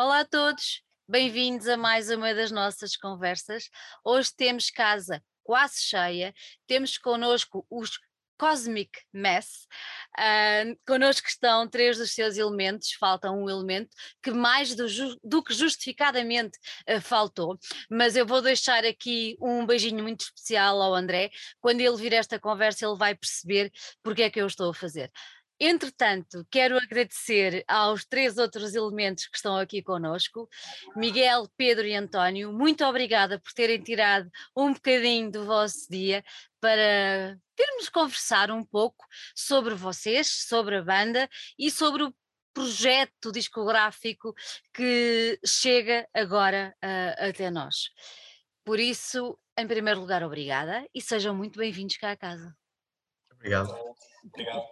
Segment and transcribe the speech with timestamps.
[0.00, 3.68] Olá a todos, bem-vindos a mais uma das nossas conversas.
[4.04, 6.32] Hoje temos casa quase cheia,
[6.68, 7.98] temos connosco os
[8.38, 9.66] Cosmic Mess.
[10.16, 13.90] Uh, connosco estão três dos seus elementos, falta um elemento
[14.22, 14.86] que mais do,
[15.24, 16.56] do que justificadamente
[16.88, 17.58] uh, faltou,
[17.90, 21.28] mas eu vou deixar aqui um beijinho muito especial ao André.
[21.60, 25.10] Quando ele vir esta conversa, ele vai perceber porque é que eu estou a fazer.
[25.60, 30.48] Entretanto, quero agradecer aos três outros elementos que estão aqui conosco,
[30.94, 32.52] Miguel, Pedro e António.
[32.52, 36.24] Muito obrigada por terem tirado um bocadinho do vosso dia
[36.60, 42.14] para termos conversar um pouco sobre vocês, sobre a banda e sobre o
[42.54, 44.34] projeto discográfico
[44.72, 47.90] que chega agora uh, até nós.
[48.64, 52.56] Por isso, em primeiro lugar, obrigada e sejam muito bem-vindos cá à casa.
[53.32, 53.76] Obrigado.
[54.24, 54.62] Obrigado.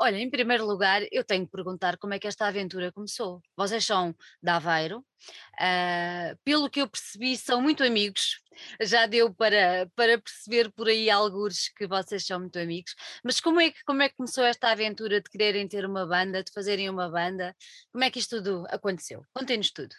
[0.00, 3.42] Olha, em primeiro lugar, eu tenho que perguntar como é que esta aventura começou.
[3.56, 8.40] Vocês são de Aveiro, uh, pelo que eu percebi, são muito amigos.
[8.80, 12.94] Já deu para, para perceber por aí alguns que vocês são muito amigos.
[13.24, 16.44] Mas como é, que, como é que começou esta aventura de quererem ter uma banda,
[16.44, 17.54] de fazerem uma banda?
[17.92, 19.24] Como é que isto tudo aconteceu?
[19.34, 19.94] Contem-nos tudo.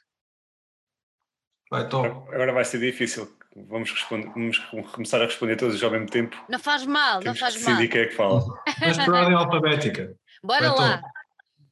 [1.69, 3.31] Vai, Agora vai ser difícil.
[3.67, 4.57] Vamos, responder, vamos
[4.91, 6.37] começar a responder todos ao mesmo tempo.
[6.47, 7.73] Não faz mal, Temos não faz que mal.
[7.73, 8.43] decidir quem é que fala.
[8.79, 10.15] Mas por ordem alfabética.
[10.43, 11.01] Bora lá.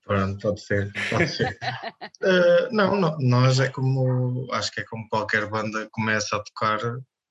[0.04, 0.92] Pronto, pode ser.
[1.10, 1.58] Pode ser.
[2.24, 6.80] uh, não, não, nós é como, acho que é como qualquer banda começa a tocar,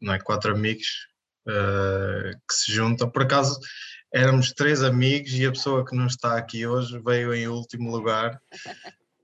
[0.00, 0.18] não é?
[0.18, 1.08] Quatro amigos
[1.48, 3.10] uh, que se juntam.
[3.10, 3.58] Por acaso
[4.12, 8.40] éramos três amigos e a pessoa que não está aqui hoje veio em último lugar,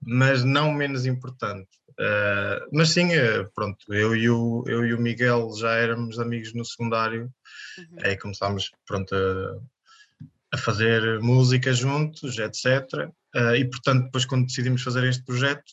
[0.05, 1.69] mas não menos importante.
[1.93, 6.55] Uh, mas sim, uh, pronto, eu e, o, eu e o Miguel já éramos amigos
[6.55, 7.31] no secundário,
[7.79, 7.99] uhum.
[8.03, 13.11] aí começámos pronto, a, a, fazer música juntos, etc.
[13.35, 15.73] Uh, e portanto, depois quando decidimos fazer este projeto,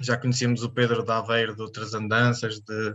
[0.00, 2.94] já conhecíamos o Pedro da Aveiro de outras andanças, de,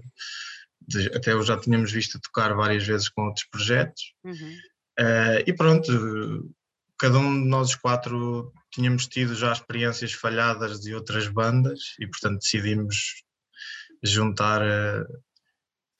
[0.87, 4.13] de, até eu já tínhamos visto tocar várias vezes com outros projetos.
[4.23, 4.57] Uhum.
[5.45, 6.51] e pronto,
[6.97, 12.39] cada um de nós quatro tínhamos tido já experiências falhadas de outras bandas e, portanto,
[12.39, 13.23] decidimos
[14.03, 15.05] juntar uh,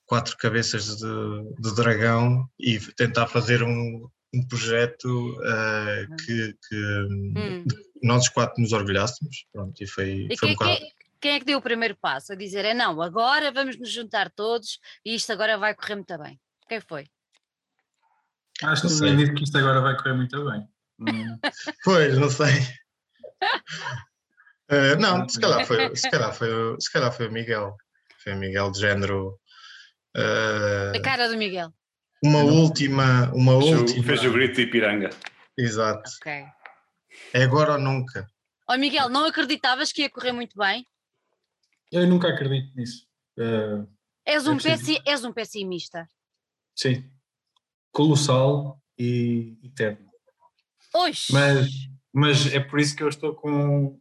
[0.06, 5.06] quatro cabeças de, de, dragão e tentar fazer um, um projeto
[5.40, 7.64] uh, que, que hum.
[8.02, 9.46] nós os quatro nos orgulhássemos.
[9.52, 10.76] Pronto, e foi, e foi quem, um bocado.
[10.76, 13.90] Quem, quem é que deu o primeiro passo a dizer é não, agora vamos nos
[13.90, 16.40] juntar todos e isto agora vai correr muito bem?
[16.68, 17.06] Quem foi?
[18.62, 20.66] Acho que ninguém disse que isto agora vai correr muito bem.
[21.00, 21.38] Hum.
[21.84, 22.52] pois, não sei.
[24.68, 26.48] Uh, não, se calhar, foi, se, calhar foi,
[26.80, 27.76] se calhar foi o Miguel.
[28.22, 29.38] Foi o Miguel de género.
[30.16, 31.72] Uh, a cara do Miguel.
[32.20, 32.62] Uma não.
[32.62, 33.30] última.
[33.32, 34.04] Uma fez última.
[34.04, 35.10] Fez o grito de Ipiranga.
[35.56, 36.10] Exato.
[36.20, 36.44] Ok.
[37.32, 38.28] É agora ou nunca.
[38.68, 40.84] Ó oh, Miguel, não acreditavas que ia correr muito bem?
[41.92, 43.06] Eu nunca acredito nisso.
[43.38, 43.86] Uh,
[44.24, 46.08] és, um pessi, és um pessimista.
[46.74, 47.08] Sim.
[47.92, 50.05] Colossal e eterno.
[50.96, 51.32] Oxi.
[51.32, 51.70] Mas,
[52.12, 54.00] mas é por isso que eu estou com,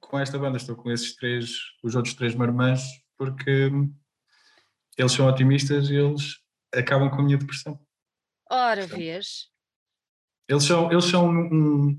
[0.00, 1.50] com esta banda, estou com esses três,
[1.82, 2.82] os outros três marmãs,
[3.16, 3.70] porque
[4.96, 6.38] eles são otimistas e eles
[6.74, 7.78] acabam com a minha depressão.
[8.50, 9.48] Ora, vês?
[10.48, 11.98] Eles são, eles são um,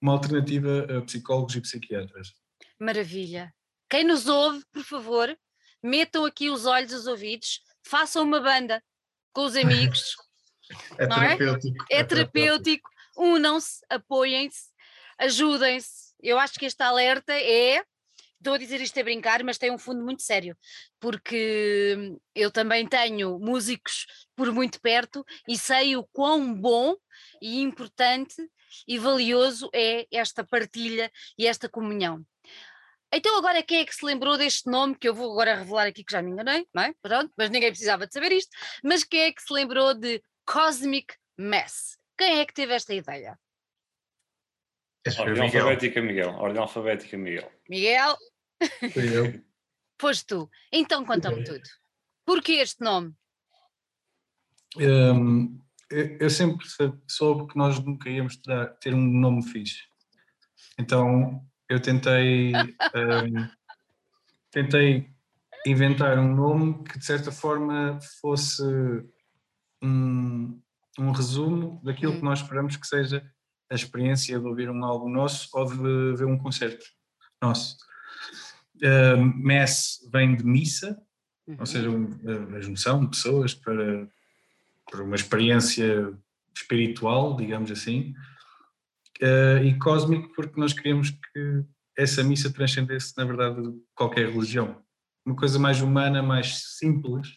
[0.00, 2.32] uma alternativa a psicólogos e psiquiatras.
[2.80, 3.54] Maravilha.
[3.88, 5.36] Quem nos ouve, por favor,
[5.82, 8.82] metam aqui os olhos, os ouvidos, façam uma banda
[9.32, 10.16] com os amigos.
[10.98, 11.96] é, terapêutico, é?
[11.96, 14.70] é terapêutico unam-se, apoiem-se,
[15.18, 16.14] ajudem-se.
[16.22, 17.82] Eu acho que este alerta é.
[18.38, 20.56] Estou a dizer isto a brincar, mas tem um fundo muito sério,
[20.98, 26.96] porque eu também tenho músicos por muito perto e sei o quão bom
[27.40, 28.34] e importante
[28.86, 31.08] e valioso é esta partilha
[31.38, 32.26] e esta comunhão.
[33.12, 36.02] Então agora quem é que se lembrou deste nome que eu vou agora revelar aqui
[36.02, 36.94] que já me enganei, não é?
[37.02, 38.50] Pronto, mas ninguém precisava de saber isto,
[38.82, 41.98] mas quem é que se lembrou de Cosmic Mess?
[42.16, 43.38] Quem é que teve esta ideia?
[45.18, 46.30] Ordem alfabética, Miguel.
[46.30, 47.50] Ordem alfabética, Miguel.
[47.68, 48.16] Miguel?
[48.92, 49.42] Fui eu.
[49.98, 50.50] Pois tu.
[50.72, 51.62] Então conta-me tudo.
[52.26, 53.14] Porquê este nome?
[54.76, 56.66] Um, eu sempre
[57.06, 59.84] soube que nós nunca íamos ter, ter um nome fixe.
[60.76, 62.52] Então eu tentei
[62.96, 63.48] um,
[64.50, 65.08] tentei
[65.64, 68.64] inventar um nome que de certa forma fosse
[69.80, 70.60] um,
[70.98, 72.24] um resumo daquilo que hum.
[72.24, 73.24] nós esperamos que seja
[73.70, 76.84] a experiência de ouvir um álbum nosso ou de ver um concerto
[77.40, 77.76] nosso.
[78.76, 81.00] Uh, Mess vem de missa,
[81.46, 81.56] uhum.
[81.58, 84.08] ou seja, um, a junção de pessoas para,
[84.90, 86.12] para uma experiência
[86.54, 88.14] espiritual, digamos assim,
[89.22, 91.64] uh, e cósmico porque nós queremos que
[91.96, 93.62] essa missa transcendesse, na verdade,
[93.94, 94.82] qualquer religião.
[95.24, 97.28] Uma coisa mais humana, mais simples,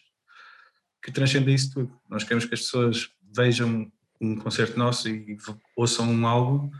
[1.02, 2.00] que transcende isso tudo.
[2.08, 5.36] Nós queremos que as pessoas vejam um concerto nosso e
[5.76, 6.70] ouçam um álbum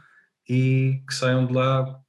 [0.49, 2.01] e que saiam de lá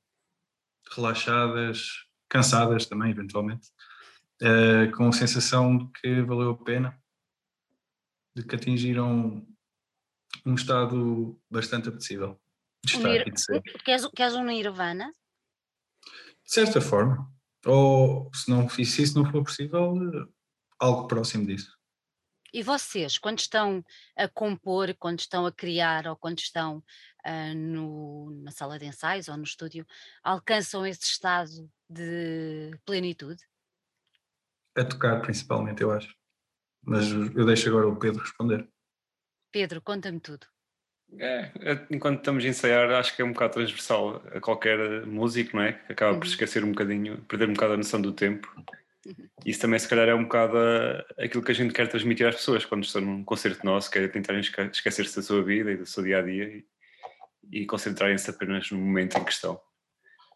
[0.95, 3.69] relaxadas, cansadas também, eventualmente,
[4.41, 6.97] uh, com a sensação de que valeu a pena,
[8.33, 9.45] de que atingiram
[10.45, 12.39] um estado bastante apetecível
[12.85, 13.61] de estar e de ser.
[13.83, 15.11] Queres, queres um Nirvana?
[16.45, 17.29] De certa forma.
[17.65, 19.93] Ou se não se isso não for possível,
[20.79, 21.76] algo próximo disso.
[22.53, 23.83] E vocês, quando estão
[24.15, 26.83] a compor, quando estão a criar ou quando estão
[27.25, 29.85] uh, no, na sala de ensaios ou no estúdio,
[30.23, 33.43] alcançam esse estado de plenitude?
[34.77, 36.15] A tocar, principalmente, eu acho.
[36.83, 38.67] Mas eu deixo agora o Pedro responder.
[39.51, 40.45] Pedro, conta-me tudo.
[41.19, 45.55] É, é, enquanto estamos a ensaiar, acho que é um bocado transversal a qualquer músico,
[45.55, 45.73] não é?
[45.73, 46.19] Que acaba uhum.
[46.19, 48.47] por esquecer um bocadinho, perder um bocado a noção do tempo.
[49.45, 50.57] Isso também, se calhar, é um bocado
[51.17, 54.07] aquilo que a gente quer transmitir às pessoas quando estão num concerto nosso, que é
[54.07, 56.65] tentarem esquecer-se da sua vida e do seu dia a dia e,
[57.51, 59.59] e concentrarem-se apenas no momento em questão.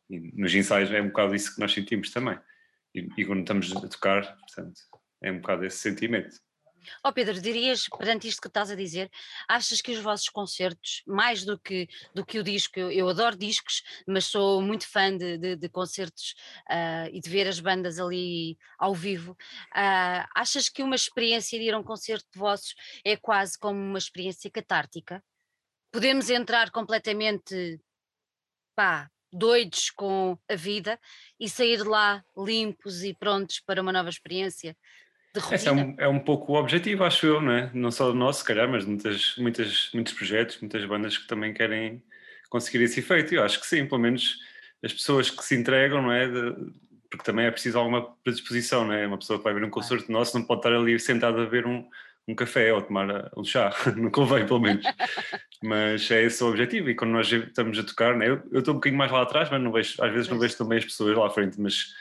[0.10, 2.38] E nos ensaios é um bocado isso que nós sentimos também.
[2.94, 4.80] E, e quando estamos a tocar, portanto,
[5.22, 6.36] é um bocado esse sentimento.
[7.04, 9.10] Oh Pedro, dirias, perante isto que estás a dizer,
[9.48, 13.36] achas que os vossos concertos, mais do que, do que o disco, eu, eu adoro
[13.36, 16.36] discos, mas sou muito fã de, de, de concertos
[16.70, 21.66] uh, e de ver as bandas ali ao vivo, uh, achas que uma experiência de
[21.66, 25.24] ir a um concerto de vossos é quase como uma experiência catártica?
[25.92, 27.80] Podemos entrar completamente,
[28.76, 31.00] pá, doidos com a vida
[31.40, 34.76] e sair lá limpos e prontos para uma nova experiência?
[35.52, 37.72] Esse é um, é um pouco o objetivo, acho eu, não é?
[37.74, 41.28] Não só do nosso, se calhar, mas de muitas, muitas, muitos projetos, muitas bandas que
[41.28, 42.04] também querem
[42.50, 43.34] conseguir esse efeito.
[43.34, 44.40] Eu acho que sim, pelo menos
[44.84, 46.28] as pessoas que se entregam, não é?
[46.28, 46.56] De,
[47.10, 49.08] porque também é preciso alguma predisposição, não é?
[49.08, 51.66] Uma pessoa que vai ver um concerto nosso não pode estar ali sentada a ver
[51.66, 51.88] um,
[52.28, 54.86] um café ou tomar uh, um chá, não convém, pelo menos.
[55.64, 56.90] mas é esse o objetivo.
[56.90, 58.28] E quando nós estamos a tocar, né?
[58.28, 60.58] eu, eu estou um bocadinho mais lá atrás, mas não vejo, às vezes não vejo
[60.58, 61.94] também as pessoas lá à frente, mas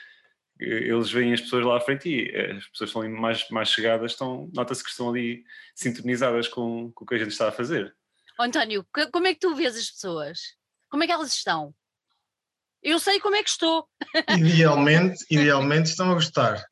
[0.61, 3.69] eles veem as pessoas lá à frente e eh, as pessoas estão ali mais, mais
[3.69, 7.53] chegadas, estão, nota-se que estão ali sintonizadas com, com o que a gente está a
[7.53, 7.95] fazer.
[8.39, 10.41] Oh, António, como é que tu vês as pessoas?
[10.89, 11.75] Como é que elas estão?
[12.83, 13.87] Eu sei como é que estou.
[14.39, 16.65] Idealmente, idealmente estão a gostar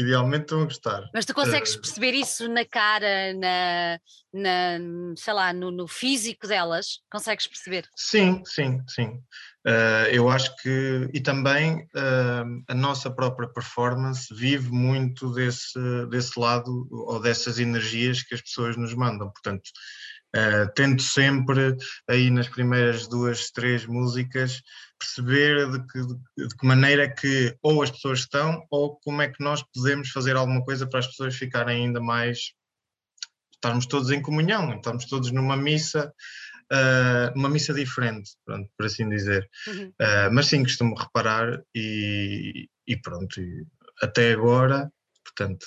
[0.00, 1.10] idealmente estão a gostar.
[1.12, 3.98] Mas tu consegues uh, perceber isso na cara, na,
[4.32, 7.00] na sei lá, no, no, físico delas?
[7.10, 7.88] Consegues perceber?
[7.96, 9.20] Sim, sim, sim.
[9.66, 15.78] Uh, eu acho que, e também uh, a nossa própria performance vive muito desse,
[16.08, 19.30] desse lado ou dessas energias que as pessoas nos mandam.
[19.30, 19.70] Portanto,
[20.36, 21.74] Uh, tento sempre,
[22.08, 24.60] aí nas primeiras duas, três músicas,
[24.98, 26.00] perceber de que,
[26.46, 30.10] de que maneira é que ou as pessoas estão ou como é que nós podemos
[30.10, 32.52] fazer alguma coisa para as pessoas ficarem ainda mais.
[33.54, 36.12] estarmos todos em comunhão, estamos todos numa missa.
[36.70, 39.48] Uh, uma missa diferente, pronto, por assim dizer.
[39.66, 39.88] Uhum.
[39.88, 43.64] Uh, mas sim, costumo reparar e, e pronto, e
[44.02, 44.92] até agora,
[45.24, 45.66] portanto,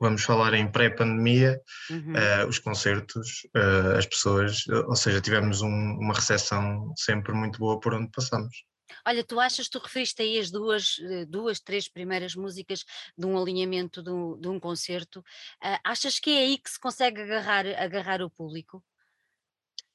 [0.00, 1.60] vamos falar em pré-pandemia,
[1.90, 2.12] uhum.
[2.12, 7.80] uh, os concertos, uh, as pessoas, ou seja, tivemos um, uma recepção sempre muito boa
[7.80, 8.64] por onde passamos.
[9.06, 12.84] Olha, tu achas, tu referiste aí as duas, eh, duas três primeiras músicas
[13.16, 16.80] de um alinhamento de um, de um concerto, uh, achas que é aí que se
[16.80, 18.82] consegue agarrar, agarrar o público?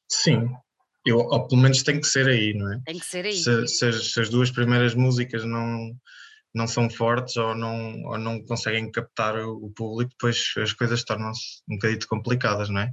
[0.08, 0.50] Sim,
[1.06, 2.82] eu, ou pelo menos tem que ser aí, não é?
[2.86, 3.36] Tem que ser aí.
[3.36, 5.96] Se, se, as, se as duas primeiras músicas não,
[6.54, 11.64] não são fortes ou não, ou não conseguem captar o, público, depois as coisas tornam-se
[11.68, 12.92] um bocadinho complicadas, não é?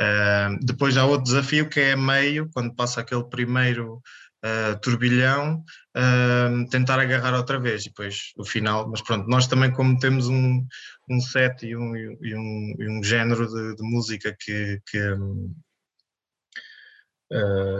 [0.00, 4.02] Uh, depois há outro desafio que é meio, quando passa aquele primeiro
[4.44, 5.64] uh, turbilhão,
[5.96, 10.28] uh, tentar agarrar outra vez e depois o final, mas pronto, nós também como temos
[10.28, 10.66] um,
[11.08, 15.16] um set e um, e um, e um género de, de, música que, que,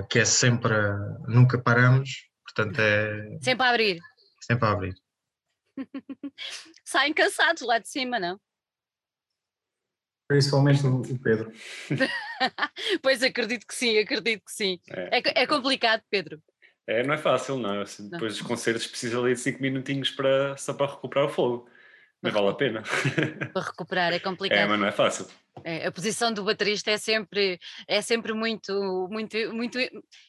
[0.08, 0.74] que é sempre,
[1.26, 2.10] nunca paramos,
[2.44, 3.38] portanto é...
[3.42, 4.00] Sempre a abrir.
[4.40, 5.07] Sempre a abrir.
[6.84, 8.40] Saem cansados lá de cima, não?
[10.28, 11.50] Principalmente o Pedro.
[13.02, 14.78] pois acredito que sim, acredito que sim.
[14.90, 16.42] É, é, é complicado, Pedro.
[16.86, 17.80] É, não é fácil, não.
[17.80, 21.68] Assim, depois dos concertos precisa ali de 5 minutinhos para, só para recuperar o fogo.
[22.20, 22.82] Mas vale a pena.
[23.52, 24.58] Para recuperar é complicado.
[24.58, 25.26] É, mas não é fácil.
[25.64, 28.72] É, a posição do baterista é sempre, é sempre muito,
[29.10, 29.78] muito, muito.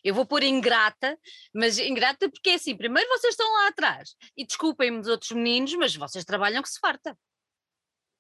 [0.04, 1.18] Eu vou pôr ingrata,
[1.54, 5.76] mas ingrata porque é assim: primeiro vocês estão lá atrás e desculpem-me os outros meninos,
[5.76, 7.16] mas vocês trabalham que se farta.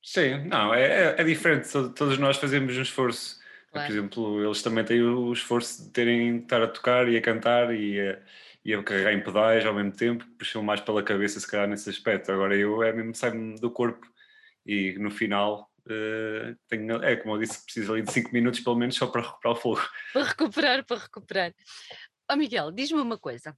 [0.03, 1.69] Sim, não, é, é, é diferente.
[1.71, 3.38] Todos nós fazemos um esforço.
[3.71, 3.88] Claro.
[3.88, 7.21] Por exemplo, eles também têm o esforço de terem de estar a tocar e a
[7.21, 8.19] cantar e a,
[8.69, 11.89] e a carregar em pedais ao mesmo tempo, puxou mais pela cabeça se calhar nesse
[11.89, 12.31] aspecto.
[12.31, 14.05] Agora eu é mesmo sai-me do corpo
[14.63, 18.75] e no final uh, tenho, é como eu disse, preciso ali de 5 minutos pelo
[18.75, 19.81] menos só para recuperar o fogo.
[20.13, 21.53] Para recuperar, para recuperar.
[22.31, 23.57] Oh, Miguel, diz-me uma coisa.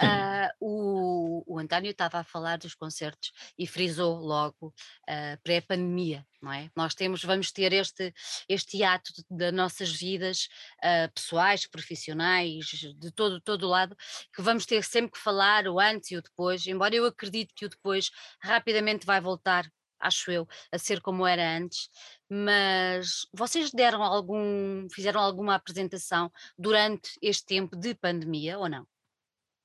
[0.00, 6.50] Uh, o, o António estava a falar dos concertos e frisou logo uh, pré-pandemia, não
[6.50, 6.70] é?
[6.74, 8.12] Nós temos, vamos ter este,
[8.48, 12.64] este ato das nossas vidas uh, pessoais, profissionais,
[12.96, 13.94] de todo, todo lado,
[14.34, 17.66] que vamos ter sempre que falar o antes e o depois, embora eu acredite que
[17.66, 19.66] o depois rapidamente vai voltar
[20.02, 21.88] acho eu, a ser como era antes,
[22.28, 28.84] mas vocês deram algum, fizeram alguma apresentação durante este tempo de pandemia ou não?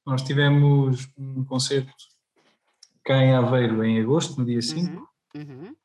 [0.08, 1.92] Nós tivemos um concerto
[3.04, 5.06] cá em Aveiro em agosto, no dia 5.
[5.36, 5.76] Uhum, uhum.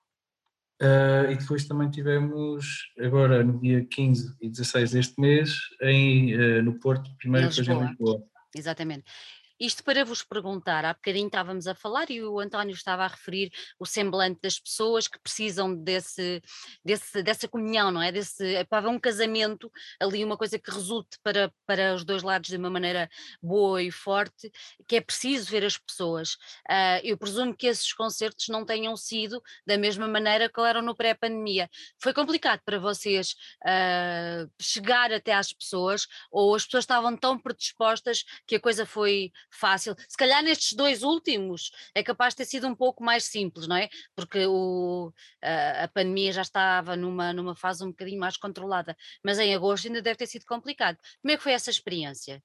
[0.81, 6.63] Uh, e depois também tivemos, agora no dia 15 e 16 deste mês, em, uh,
[6.63, 8.23] no Porto, primeiro depois em Lisboa.
[8.55, 9.05] Exatamente.
[9.63, 13.53] Isto para vos perguntar, há bocadinho estávamos a falar e o António estava a referir
[13.79, 16.43] o semblante das pessoas que precisam desse,
[16.85, 18.11] desse, dessa comunhão, não é?
[18.11, 22.51] Desse, é para um casamento, ali uma coisa que resulte para, para os dois lados
[22.51, 23.09] de uma maneira
[23.41, 24.51] boa e forte,
[24.89, 26.33] que é preciso ver as pessoas.
[26.69, 30.97] Uh, eu presumo que esses concertos não tenham sido da mesma maneira que eram no
[30.97, 31.71] pré-pandemia.
[32.03, 38.25] Foi complicado para vocês uh, chegar até às pessoas ou as pessoas estavam tão predispostas
[38.45, 39.95] que a coisa foi fácil.
[40.09, 43.77] Se calhar nestes dois últimos é capaz de ter sido um pouco mais simples, não
[43.77, 43.89] é?
[44.15, 49.39] Porque o, a, a pandemia já estava numa, numa fase um bocadinho mais controlada, mas
[49.39, 50.99] em agosto ainda deve ter sido complicado.
[51.21, 52.43] Como é que foi essa experiência?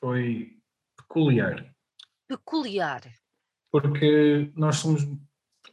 [0.00, 0.56] Foi
[0.96, 1.74] peculiar.
[2.28, 3.02] Peculiar.
[3.70, 5.02] Porque nós somos.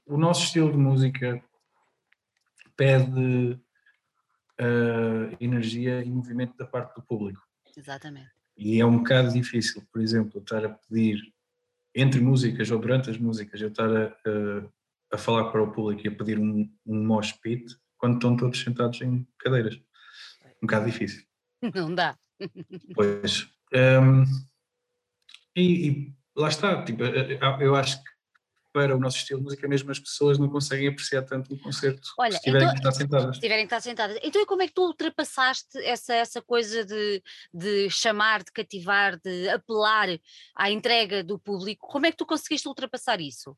[0.05, 1.43] O nosso estilo de música
[2.75, 3.59] pede
[4.59, 7.41] uh, energia e movimento da parte do público.
[7.75, 8.34] Exatamente.
[8.57, 11.19] E é um bocado difícil, por exemplo, estar a pedir
[11.93, 14.69] entre músicas ou durante as músicas, eu estar a, a,
[15.13, 18.59] a falar para o público e a pedir um, um mosh pit quando estão todos
[18.59, 19.75] sentados em cadeiras.
[20.61, 21.23] Um bocado difícil.
[21.73, 22.17] Não dá.
[22.93, 23.49] Pois.
[23.73, 24.23] Um,
[25.55, 28.04] e, e, lá está, tipo, eu acho que
[28.75, 32.09] para o nosso estilo de música, mesmo as pessoas não conseguem apreciar tanto um concerto
[32.19, 33.35] Olha, se tiverem então, que estar sentadas.
[33.37, 34.19] Se tiverem que estar sentadas.
[34.21, 39.17] Então, e como é que tu ultrapassaste essa, essa coisa de, de chamar, de cativar,
[39.17, 40.09] de apelar
[40.53, 41.87] à entrega do público?
[41.87, 43.57] Como é que tu conseguiste ultrapassar isso?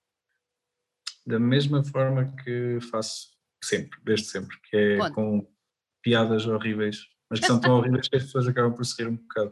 [1.25, 3.31] Da mesma forma que faço
[3.63, 5.51] sempre, desde sempre, que é com
[6.03, 9.15] piadas horríveis, mas que são tão horríveis que as pessoas acabam por se rir um
[9.15, 9.51] bocado.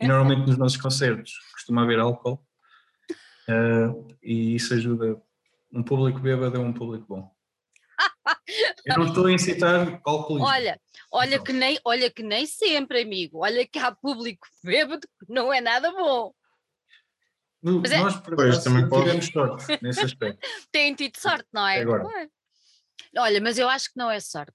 [0.00, 2.45] E normalmente nos nossos concertos costuma haver álcool
[3.48, 5.20] Uh, e isso ajuda.
[5.72, 7.36] Um público bêbado é um público bom.
[8.84, 10.48] Eu não estou a incitar alcoolismo.
[10.48, 10.80] Olha,
[11.12, 13.38] olha que, nem, olha que nem sempre, amigo.
[13.38, 16.32] Olha que há público bêbado que não é nada bom.
[17.62, 20.38] Mas é- Nós, por acaso, também tivemos sorte nesse aspecto.
[20.70, 21.80] Têm tido sorte, não é?
[21.80, 22.28] Agora.
[23.18, 24.54] Olha, mas eu acho que não é sorte.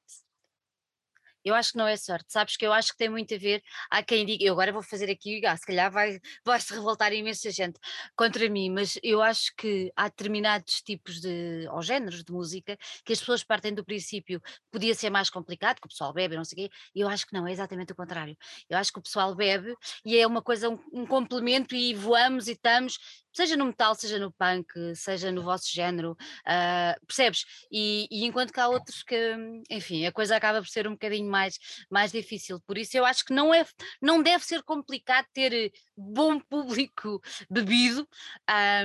[1.44, 3.62] Eu acho que não é sorte, sabes que eu acho que tem muito a ver.
[3.90, 7.14] Há quem diga, eu agora vou fazer aqui, ah, se calhar vai, vai se revoltar
[7.14, 7.80] imensa gente
[8.16, 13.14] contra mim, mas eu acho que há determinados tipos de, ou géneros de música, que
[13.14, 16.66] as pessoas partem do princípio podia ser mais complicado, que o pessoal bebe, não sei
[16.66, 18.38] o quê, e eu acho que não, é exatamente o contrário.
[18.70, 22.48] Eu acho que o pessoal bebe e é uma coisa, um, um complemento e voamos
[22.48, 22.98] e estamos,
[23.34, 27.46] seja no metal, seja no punk, seja no vosso género, uh, percebes?
[27.72, 29.36] E, e, enquanto que há outros que,
[29.70, 31.58] enfim, a coisa acaba por ser um bocadinho mais,
[31.90, 32.60] mais difícil.
[32.62, 33.66] Por isso eu acho que não, é,
[34.02, 38.08] não deve ser complicado ter bom público bebido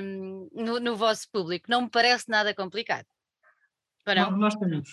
[0.02, 1.66] um, no, no, vosso público.
[1.68, 3.06] Não me parece nada complicado.
[4.06, 4.88] Não, nós temos.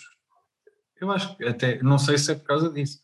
[1.00, 3.02] Eu acho que até, não sei se é por causa disso,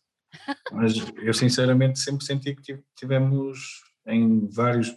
[0.72, 4.96] mas eu sinceramente sempre senti que tivemos em vários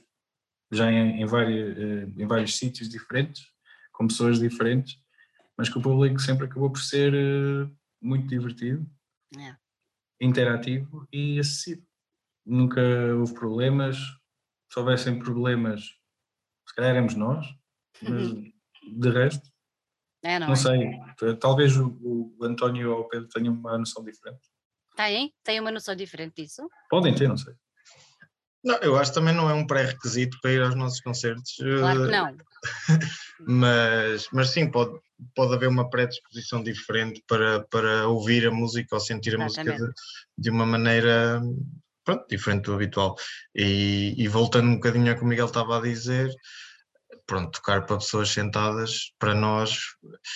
[0.73, 3.45] já em, em, vários, eh, em vários sítios diferentes,
[3.91, 4.97] com pessoas diferentes,
[5.57, 7.69] mas que o público sempre acabou por ser eh,
[8.01, 8.85] muito divertido,
[9.37, 9.55] é.
[10.19, 11.85] interativo e acessível.
[12.45, 12.81] Nunca
[13.15, 13.97] houve problemas,
[14.71, 15.81] se houvessem problemas,
[16.67, 17.45] se calhar éramos nós,
[18.01, 18.33] mas
[18.97, 19.53] de resto,
[20.23, 20.57] é, não, não é?
[20.57, 20.99] sei,
[21.39, 24.41] talvez o, o António ou o Pedro tenham uma noção diferente.
[24.95, 25.33] Têm?
[25.43, 26.67] Têm uma noção diferente disso?
[26.89, 27.53] Podem ter, não sei.
[28.63, 31.55] Não, eu acho que também não é um pré-requisito para ir aos nossos concertos.
[31.57, 32.37] Claro que não.
[33.45, 34.97] mas, mas sim, pode,
[35.35, 39.81] pode haver uma predisposição diferente para, para ouvir a música ou sentir a Exatamente.
[39.81, 39.93] música
[40.37, 41.41] de, de, uma maneira
[42.05, 43.15] pronto, diferente do habitual.
[43.53, 46.33] E, e voltando um bocadinho ao que o Miguel estava a dizer,
[47.25, 49.79] pronto, tocar para pessoas sentadas, para nós.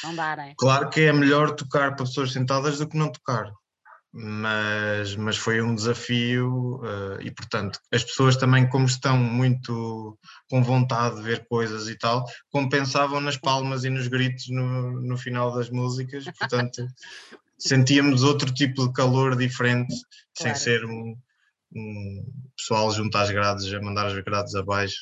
[0.03, 0.53] Não darem.
[0.57, 3.53] Claro que é melhor tocar para pessoas sentadas do que não tocar
[4.19, 10.17] mas, mas foi um desafio uh, e, portanto, as pessoas também, como estão muito
[10.49, 15.17] com vontade de ver coisas e tal, compensavam nas palmas e nos gritos no, no
[15.17, 16.83] final das músicas, portanto,
[17.59, 19.93] sentíamos outro tipo de calor diferente,
[20.35, 20.35] claro.
[20.35, 21.15] sem ser um,
[21.75, 22.25] um,
[22.57, 24.99] pessoal junto às grades a mandar as grades abaixo,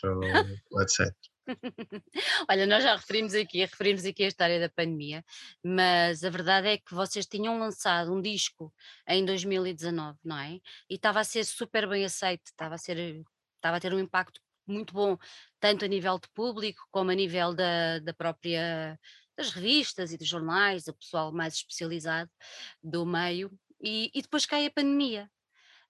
[0.72, 1.10] ou, etc.
[2.50, 5.24] Olha, nós já referimos aqui, referimos aqui a história da pandemia,
[5.64, 8.74] mas a verdade é que vocês tinham lançado um disco
[9.08, 10.60] em 2019, não é?
[10.90, 13.24] E estava a ser super bem aceito, estava a ser,
[13.56, 15.18] estava a ter um impacto muito bom,
[15.60, 19.00] tanto a nível de público como a nível da, da própria
[19.38, 22.32] das revistas e dos jornais, o pessoal mais especializado
[22.82, 25.30] do meio, e, e depois cai a pandemia.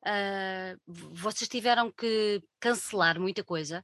[0.03, 0.79] Uh,
[1.13, 3.83] vocês tiveram que cancelar muita coisa,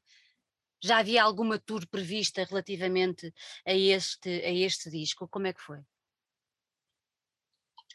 [0.81, 3.33] já havia alguma tour prevista relativamente
[3.65, 5.27] a este, a este disco?
[5.27, 5.79] Como é que foi?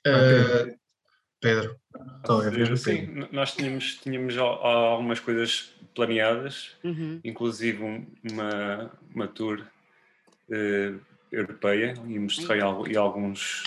[0.06, 0.78] Uh,
[1.40, 1.78] Pedro.
[2.20, 7.20] Então, é Pedro sim, nós tínhamos, tínhamos algumas coisas planeadas, uhum.
[7.24, 7.82] inclusive
[8.30, 9.66] uma, uma tour
[10.48, 12.86] uh, europeia e mostrei uhum.
[12.86, 13.64] em alguns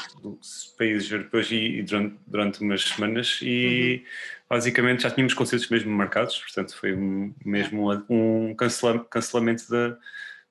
[0.77, 4.45] países europeus e, e durante, durante umas semanas e uhum.
[4.49, 6.95] basicamente já tínhamos concertos mesmo marcados, portanto foi
[7.45, 9.97] mesmo um cancelamento da,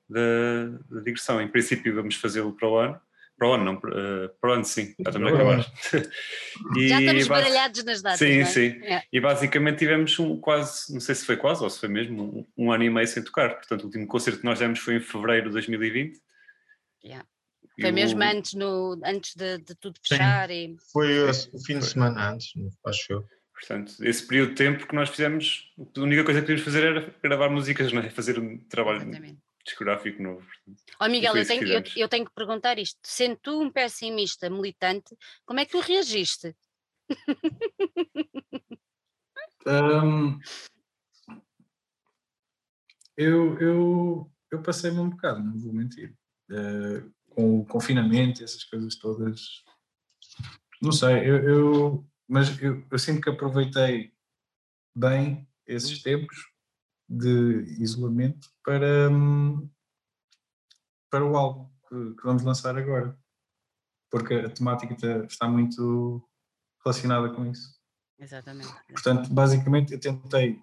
[0.09, 1.41] da, da digressão.
[1.41, 3.01] Em princípio vamos fazê-lo para o ano,
[3.39, 5.73] para o ano, não, para, para o ano sim, já estamos a acabar.
[6.77, 8.19] já estamos baralhados nas datas.
[8.19, 8.45] Sim, é?
[8.45, 8.81] sim.
[8.83, 9.03] É.
[9.13, 12.67] E basicamente tivemos um quase, não sei se foi quase ou se foi mesmo, um,
[12.67, 13.55] um ano e meio sem tocar.
[13.55, 16.21] Portanto, o último concerto que nós demos foi em fevereiro de 2020
[17.05, 17.27] Yeah.
[17.81, 20.49] Foi mesmo antes, no, antes de, de tudo fechar?
[20.49, 20.77] Sim, e...
[20.93, 22.53] Foi o fim de semana antes,
[22.85, 23.25] acho eu.
[23.53, 27.15] Portanto, esse período de tempo que nós fizemos, a única coisa que podíamos fazer era
[27.23, 28.11] gravar músicas, não é?
[28.11, 29.39] fazer um trabalho Exatamente.
[29.65, 30.47] discográfico novo.
[31.01, 32.99] Ó oh, Miguel, eu tenho, eu, eu tenho, que perguntar isto.
[33.03, 36.55] Sendo tu um pessimista militante, como é que tu reagiste?
[39.67, 40.39] um,
[43.17, 46.15] eu, eu, eu passei-me um bocado, não vou mentir
[46.51, 49.65] uh, com o confinamento, essas coisas todas.
[50.83, 54.13] Não sei, eu, eu mas eu, eu, sinto que aproveitei
[54.95, 56.37] bem esses tempos
[57.09, 59.09] de isolamento para,
[61.11, 63.19] para o álbum que, que vamos lançar agora,
[64.11, 64.95] porque a temática
[65.25, 66.23] está muito
[66.85, 67.79] relacionada com isso.
[68.19, 68.75] Exatamente.
[68.89, 70.61] Portanto, basicamente, eu tentei,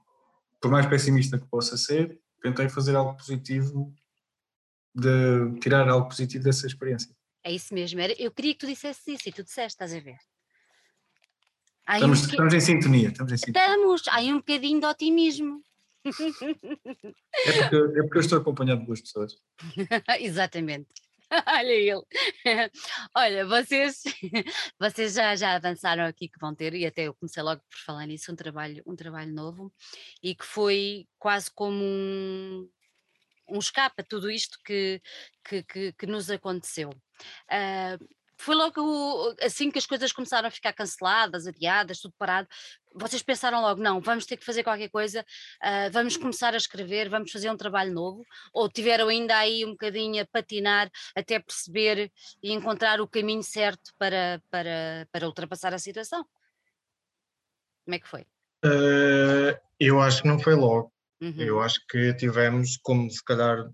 [0.61, 3.91] por mais pessimista que possa ser, tentei fazer algo positivo
[4.95, 7.13] de tirar algo positivo dessa experiência.
[7.43, 7.99] É isso mesmo.
[8.17, 10.17] Eu queria que tu dissesse isso e tu disseste, estás a ver?
[11.87, 13.09] estamos, um estamos em sintonia.
[13.09, 13.69] Estamos, em sintonia.
[13.69, 15.61] estamos, há um bocadinho de otimismo.
[16.05, 19.35] É porque, é porque eu estou acompanhado de duas pessoas.
[20.19, 20.87] Exatamente.
[21.47, 22.01] Olha ele.
[23.15, 24.03] Olha, vocês,
[24.79, 28.05] vocês já, já avançaram aqui que vão ter, e até eu comecei logo por falar
[28.05, 29.73] nisso, um trabalho, um trabalho novo,
[30.21, 32.69] e que foi quase como um,
[33.47, 35.01] um escape a tudo isto que,
[35.47, 36.89] que, que, que nos aconteceu.
[36.89, 42.47] Uh, foi logo assim que as coisas começaram a ficar canceladas, adiadas, tudo parado.
[42.93, 47.09] Vocês pensaram logo, não, vamos ter que fazer qualquer coisa, uh, vamos começar a escrever,
[47.09, 48.25] vamos fazer um trabalho novo?
[48.53, 53.91] Ou tiveram ainda aí um bocadinho a patinar até perceber e encontrar o caminho certo
[53.97, 56.25] para, para, para ultrapassar a situação?
[57.85, 58.21] Como é que foi?
[58.65, 60.94] Uh, eu acho que não foi logo.
[61.25, 61.41] Uhum.
[61.41, 63.65] Eu acho que tivemos, como se calhar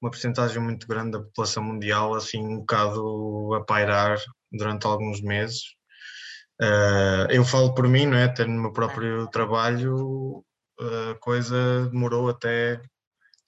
[0.00, 4.18] uma porcentagem muito grande da população mundial, assim um bocado a pairar
[4.50, 5.62] durante alguns meses.
[6.60, 8.24] Uh, eu falo por mim, não é?
[8.24, 10.44] Até no meu próprio trabalho,
[10.80, 12.82] a coisa demorou até,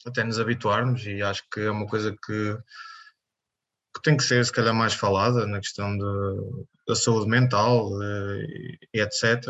[0.07, 2.57] até nos habituarmos e acho que é uma coisa que,
[3.95, 8.43] que tem que ser, se calhar, mais falada na questão de, da saúde mental uh,
[8.95, 9.43] e, etc.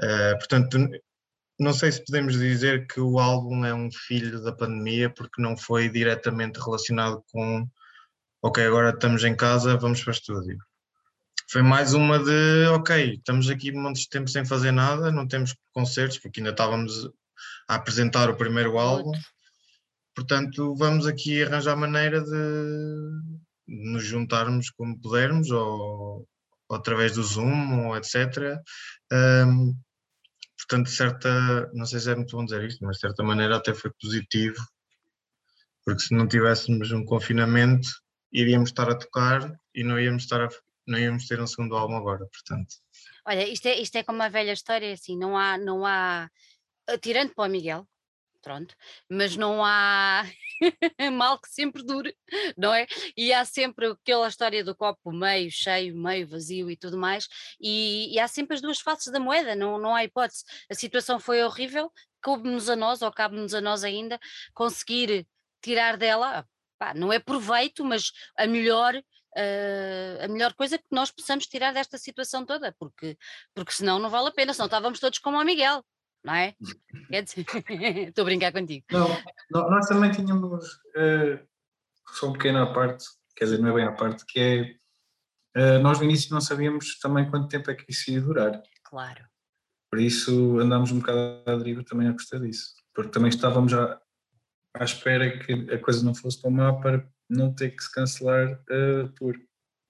[0.00, 0.78] Eh, portanto,
[1.58, 5.56] não sei se podemos dizer que o álbum é um filho da pandemia porque não
[5.56, 7.68] foi diretamente relacionado com
[8.42, 10.58] ok, agora estamos em casa, vamos para o estúdio.
[11.50, 15.26] Foi mais uma de ok, estamos aqui um monte de tempo sem fazer nada, não
[15.26, 17.10] temos concertos, porque ainda estávamos
[17.68, 19.12] a apresentar o primeiro álbum.
[20.14, 23.10] Portanto, vamos aqui arranjar maneira de
[23.66, 26.26] nos juntarmos como pudermos, ou,
[26.68, 28.58] ou através do Zoom, ou etc.
[29.12, 29.74] Um,
[30.68, 33.72] portanto, certa, não sei se é muito bom dizer isto, mas de certa maneira até
[33.72, 34.58] foi positivo,
[35.84, 37.88] porque se não tivéssemos um confinamento,
[38.30, 40.48] iríamos estar a tocar e não íamos estar a,
[40.86, 42.74] não íamos ter um segundo álbum agora, portanto.
[43.26, 46.28] Olha, isto é, isto é como uma velha história, assim, não há, não há,
[47.00, 47.88] tirando para o Miguel,
[48.42, 48.74] pronto,
[49.10, 50.24] mas não há
[51.12, 52.16] mal que sempre dure,
[52.56, 52.86] não é?
[53.16, 57.28] E há sempre aquela história do copo meio cheio, meio vazio e tudo mais,
[57.60, 60.44] e, e há sempre as duas faces da moeda, não, não há hipótese.
[60.70, 64.18] A situação foi horrível, coube-nos a nós, ou cabe-nos a nós ainda,
[64.54, 65.26] conseguir
[65.62, 66.46] tirar dela,
[66.78, 68.94] pá, não é proveito, mas a melhor.
[69.36, 73.16] Uh, a melhor coisa que nós possamos tirar desta situação toda, porque,
[73.54, 75.84] porque senão não vale a pena, senão estávamos todos como o Miguel,
[76.24, 76.54] não é?
[77.08, 77.46] Quer dizer,
[78.08, 78.84] estou a brincar contigo.
[78.90, 81.46] Não, nós também tínhamos uh,
[82.12, 83.04] só uma pequena parte,
[83.36, 86.98] quer dizer, não é bem a parte, que é uh, nós no início não sabíamos
[86.98, 88.62] também quanto tempo é que isso ia durar.
[88.84, 89.24] Claro.
[89.90, 94.00] Por isso andámos um bocado à deriva também a gostar disso, porque também estávamos já
[94.74, 98.52] à espera que a coisa não fosse tão má para não ter que se cancelar
[98.52, 99.34] a tour.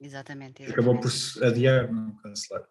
[0.01, 0.73] Exatamente, exatamente.
[0.73, 2.65] Acabou por se adiar, não cancelar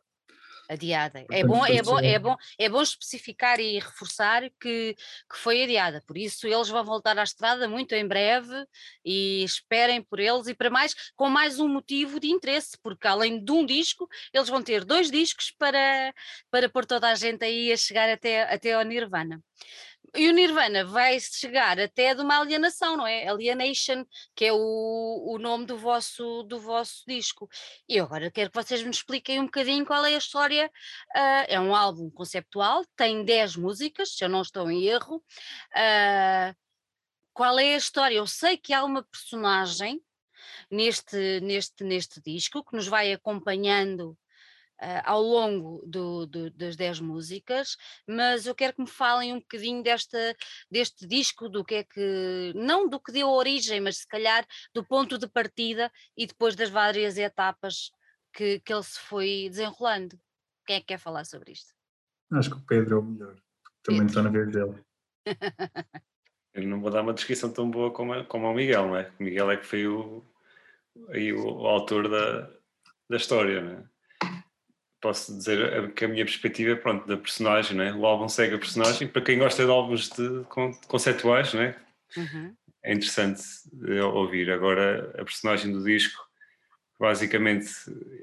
[0.68, 1.26] adiada.
[1.32, 6.04] É bom, é bom, é bom, é bom especificar e reforçar que, que foi adiada.
[6.06, 8.66] Por isso eles vão voltar à estrada muito em breve
[9.04, 13.44] e esperem por eles e para mais com mais um motivo de interesse, porque além
[13.44, 16.14] de um disco, eles vão ter dois discos para
[16.52, 19.42] para pôr toda a gente aí a chegar até até ao Nirvana.
[20.16, 23.28] E o Nirvana vai chegar até de uma alienação, não é?
[23.28, 27.50] Alienation, que é o, o nome do vosso, do vosso disco.
[27.88, 30.72] E agora quero que vocês me expliquem um bocadinho qual é a história.
[31.16, 35.18] Uh, é um álbum conceptual, tem 10 músicas, se eu não estou em erro.
[35.76, 36.56] Uh,
[37.34, 38.16] qual é a história?
[38.16, 40.02] Eu sei que há uma personagem
[40.72, 44.18] neste, neste, neste disco que nos vai acompanhando
[44.82, 47.76] uh, ao longo do, do, das 10 músicas,
[48.08, 50.36] mas eu quero que me falem um bocadinho desta,
[50.70, 54.84] deste disco, do que é que, não do que deu origem, mas se calhar do
[54.86, 57.92] ponto de partida e depois das várias etapas
[58.34, 60.20] que, que ele se foi desenrolando.
[60.66, 61.74] Quem é que quer falar sobre isto?
[62.32, 63.36] Acho que o Pedro é o melhor,
[63.84, 64.84] também está na vez dele.
[66.54, 69.12] Eu não vou dar uma descrição tão boa como, como o Miguel, não é?
[69.20, 70.26] O Miguel é que foi o,
[71.10, 72.52] aí o, o autor da,
[73.08, 73.97] da história, não é?
[75.08, 77.94] Posso dizer que a minha perspectiva é pronto, da personagem, né?
[77.94, 79.08] o álbum segue a personagem.
[79.08, 80.44] Para quem gosta de álbuns de,
[80.88, 81.76] conceituais, né?
[82.16, 82.54] Uhum.
[82.84, 83.42] é interessante
[83.88, 84.52] eh, ouvir.
[84.52, 86.22] Agora, a personagem do disco
[87.00, 87.70] basicamente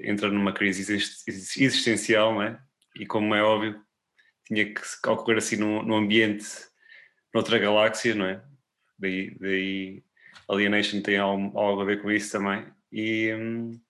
[0.01, 0.93] entra numa crise
[1.57, 2.59] existencial, né?
[2.97, 3.81] e como é óbvio,
[4.47, 6.47] tinha que ocorrer assim num, num ambiente,
[7.33, 8.43] noutra galáxia, não é?
[8.99, 10.05] Daí, daí
[10.49, 12.67] Alienation tem algo, algo a ver com isso também.
[12.93, 13.33] E.
[13.33, 13.81] Hum,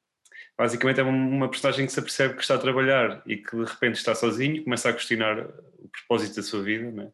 [0.57, 3.97] basicamente é uma personagem que se apercebe que está a trabalhar e que de repente
[3.97, 7.11] está sozinho, começa a questionar o propósito da sua vida né?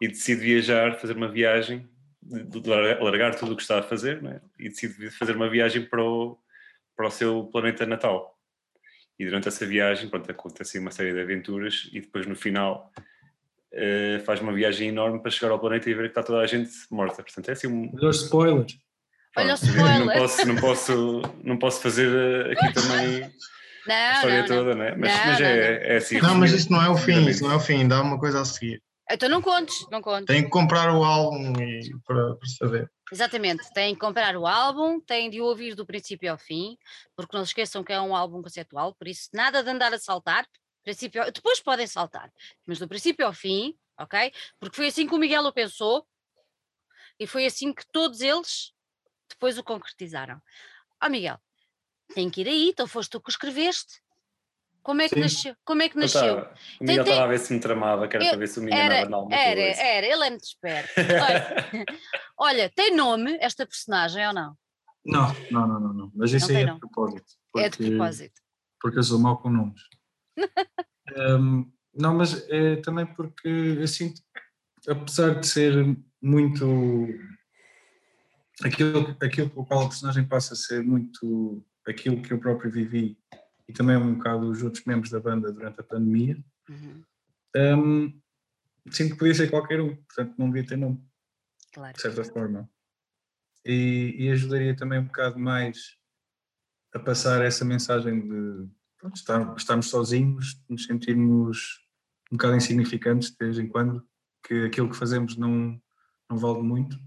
[0.00, 1.88] e decide viajar, fazer uma viagem,
[3.00, 4.40] largar tudo o que está a fazer né?
[4.58, 6.38] e decide fazer uma viagem para o,
[6.96, 8.34] para o seu planeta natal.
[9.18, 12.90] E durante essa viagem, pronto, acontece uma série de aventuras e depois no final
[13.72, 16.46] uh, faz uma viagem enorme para chegar ao planeta e ver que está toda a
[16.46, 17.22] gente morta.
[17.22, 17.92] Portanto, é assim um...
[18.10, 18.76] spoilers.
[19.36, 19.98] Olha o spoiler.
[19.98, 23.32] Não posso, não posso, não posso fazer eh, aqui também
[23.86, 24.84] não, a história não, toda, não.
[24.84, 24.94] né?
[24.96, 26.20] Mas, não, mas é, é, assim.
[26.20, 28.40] Não, mas isso não é o fim, isso não é o fim, dá uma coisa
[28.40, 28.82] a seguir.
[29.10, 30.26] Então não contes, não contes.
[30.26, 32.90] Tem que comprar o álbum e, para, para saber.
[33.12, 36.78] Exatamente, têm que comprar o álbum, têm de ouvir do princípio ao fim,
[37.14, 39.98] porque não se esqueçam que é um álbum conceptual, por isso nada de andar a
[39.98, 40.46] saltar,
[40.82, 42.32] princípio, depois podem saltar,
[42.66, 44.32] mas do princípio ao fim, ok?
[44.58, 46.06] Porque foi assim que o Miguel o pensou
[47.20, 48.73] e foi assim que todos eles
[49.28, 50.40] depois o concretizaram.
[51.02, 51.38] Ó oh, Miguel,
[52.14, 54.02] tem que ir aí, então foste tu que escreveste.
[54.82, 55.20] Como é que Sim.
[55.20, 55.56] nasceu?
[55.64, 56.36] Como é que nasceu?
[56.36, 58.60] Tava, o Miguel estava a ver se me tramava, que era eu, para ver se
[58.60, 59.80] o menino era, andava na Era, coisa.
[59.80, 60.92] era, ele é muito esperto.
[60.98, 61.46] Olha,
[62.36, 64.54] olha, tem nome esta personagem ou não?
[65.04, 66.12] Não, não, não, não, não.
[66.14, 67.32] Mas isso aí é de propósito.
[67.50, 68.40] Porque, é de propósito.
[68.78, 69.80] Porque eu sou mau com nomes.
[71.16, 74.12] um, não, mas é também porque assim,
[74.86, 76.66] apesar de ser muito
[78.62, 82.70] aquilo, aquilo com o qual a personagem passa a ser muito aquilo que eu próprio
[82.70, 83.18] vivi
[83.68, 86.36] e também um bocado os outros membros da banda durante a pandemia,
[86.68, 87.02] uhum.
[87.56, 88.20] um,
[88.90, 91.02] sinto que podia ser qualquer um, portanto não devia ter nome,
[91.72, 91.94] claro.
[91.94, 92.68] de certa forma.
[93.64, 95.96] E, e, ajudaria também um bocado mais
[96.92, 101.80] a passar essa mensagem de pronto, estar, estarmos sozinhos, nos sentirmos
[102.30, 104.06] um bocado insignificantes de vez em quando,
[104.46, 105.80] que aquilo que fazemos não,
[106.28, 107.00] não vale muito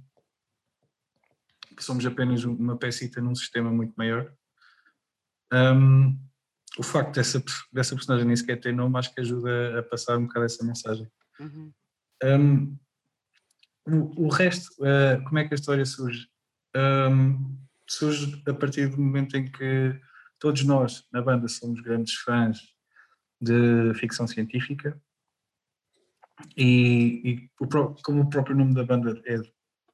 [1.77, 4.33] que somos apenas uma pecita num sistema muito maior.
[5.53, 6.19] Um,
[6.77, 10.25] o facto dessa, dessa personagem nem sequer ter nome acho que ajuda a passar um
[10.25, 11.09] bocado essa mensagem.
[11.39, 11.71] Uhum.
[12.23, 12.77] Um,
[13.87, 16.27] o, o, resto, uh, como é que a história surge?
[16.75, 19.99] Um, surge a partir do momento em que
[20.39, 22.59] todos nós na banda somos grandes fãs
[23.39, 24.99] de ficção científica
[26.55, 27.67] E, e o,
[28.03, 29.37] como o próprio nome da banda é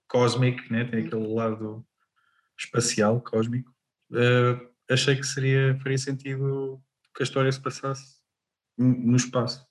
[0.07, 0.85] Cosmic, né?
[0.85, 1.85] tem aquele lado
[2.57, 3.73] espacial, cósmico,
[4.11, 6.81] uh, achei que seria, faria sentido
[7.15, 8.21] que a história se passasse
[8.77, 9.65] no espaço.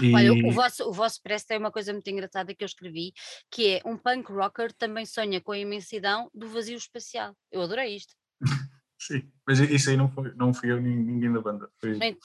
[0.00, 0.14] E...
[0.14, 3.12] Olha, o vosso, o vosso press tem uma coisa muito engraçada que eu escrevi,
[3.50, 7.36] que é um punk rocker também sonha com a imensidão do vazio espacial.
[7.50, 8.14] Eu adorei isto.
[8.98, 11.68] Sim, mas isso aí não, foi, não fui eu nem ninguém da banda.
[11.82, 12.16] Não,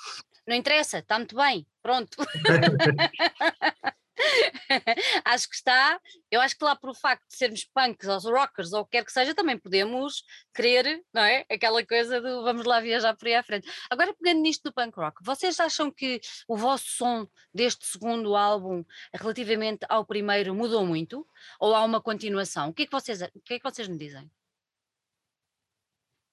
[0.48, 2.18] não interessa, está muito bem, pronto.
[5.26, 6.00] acho que está,
[6.32, 8.92] eu acho que lá por o facto de sermos punks ou rockers ou o que
[8.98, 11.46] quer que seja, também podemos querer, não é?
[11.50, 13.70] Aquela coisa do vamos lá viajar por aí à frente.
[13.90, 18.84] Agora, pegando nisto do punk rock, vocês acham que o vosso som deste segundo álbum,
[19.14, 21.28] relativamente ao primeiro, mudou muito?
[21.60, 22.70] Ou há uma continuação?
[22.70, 24.30] O que é que vocês, o que é que vocês me dizem?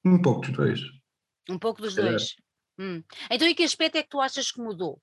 [0.05, 0.81] Um pouco dos dois.
[1.49, 2.37] Um pouco dos dois.
[2.79, 3.03] Hum.
[3.31, 5.01] Então, em que aspecto é que tu achas que mudou?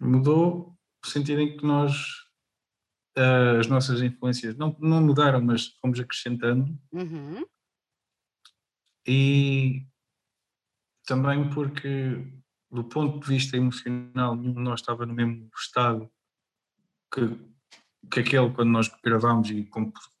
[0.00, 1.92] Mudou no sentido em que nós,
[3.18, 6.78] uh, as nossas influências não, não mudaram, mas fomos acrescentando.
[6.92, 7.44] Uhum.
[9.06, 9.86] E
[11.06, 12.24] também porque,
[12.70, 16.10] do ponto de vista emocional, nenhum de nós estava no mesmo estado
[17.12, 17.20] que,
[18.10, 19.68] que aquele quando nós gravámos e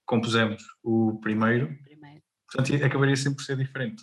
[0.04, 1.76] compusemos o primeiro.
[1.84, 2.22] primeiro.
[2.50, 4.02] Portanto, acabaria sempre por ser diferente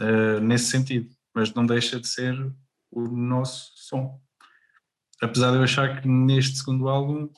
[0.00, 2.34] uh, nesse sentido, mas não deixa de ser
[2.90, 4.22] o nosso som
[5.22, 7.30] apesar de eu achar que neste segundo álbum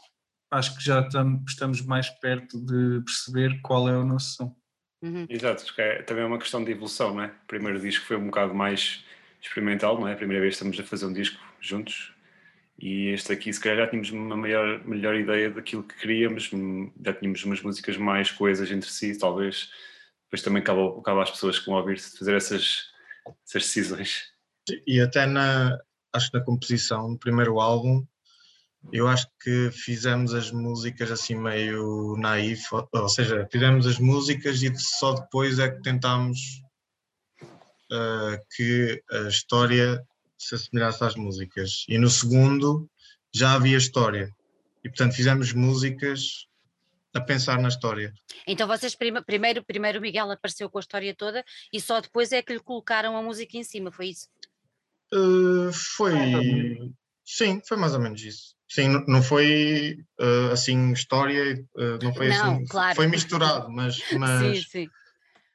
[0.51, 4.57] acho que já estamos mais perto de perceber qual é o nosso som.
[5.03, 5.27] Uhum.
[5.29, 7.27] Exato, acho que é também uma questão de evolução, não é?
[7.27, 9.05] O primeiro disco foi um bocado mais
[9.41, 10.15] experimental, não é?
[10.15, 12.15] A primeira vez estamos a fazer um disco juntos
[12.79, 16.51] e este aqui se calhar já tínhamos uma maior, melhor ideia daquilo que queríamos,
[17.05, 19.71] já tínhamos umas músicas mais coesas entre si, talvez
[20.25, 22.91] depois também cabe, cabe às pessoas que vão ouvir fazer essas,
[23.47, 24.33] essas decisões.
[24.87, 25.79] E até na,
[26.15, 28.07] acho que na composição do primeiro álbum,
[28.93, 34.73] eu acho que fizemos as músicas assim meio naif, ou seja, fizemos as músicas e
[34.77, 36.39] só depois é que tentámos
[37.91, 40.03] uh, que a história
[40.39, 41.85] se assemelhasse às músicas.
[41.89, 42.89] E no segundo
[43.33, 44.31] já havia história.
[44.85, 46.47] E portanto fizemos músicas
[47.15, 48.13] a pensar na história.
[48.47, 52.43] Então vocês prima, primeiro, primeiro Miguel apareceu com a história toda e só depois é
[52.43, 54.29] que lhe colocaram a música em cima, foi isso?
[55.15, 56.15] Uh, foi.
[57.25, 58.55] Sim, foi mais ou menos isso.
[58.69, 62.67] Sim, não foi uh, assim história, uh, não foi não, assim.
[62.67, 62.97] Claro.
[62.97, 64.89] Foi misturado, mas, mas sim, sim.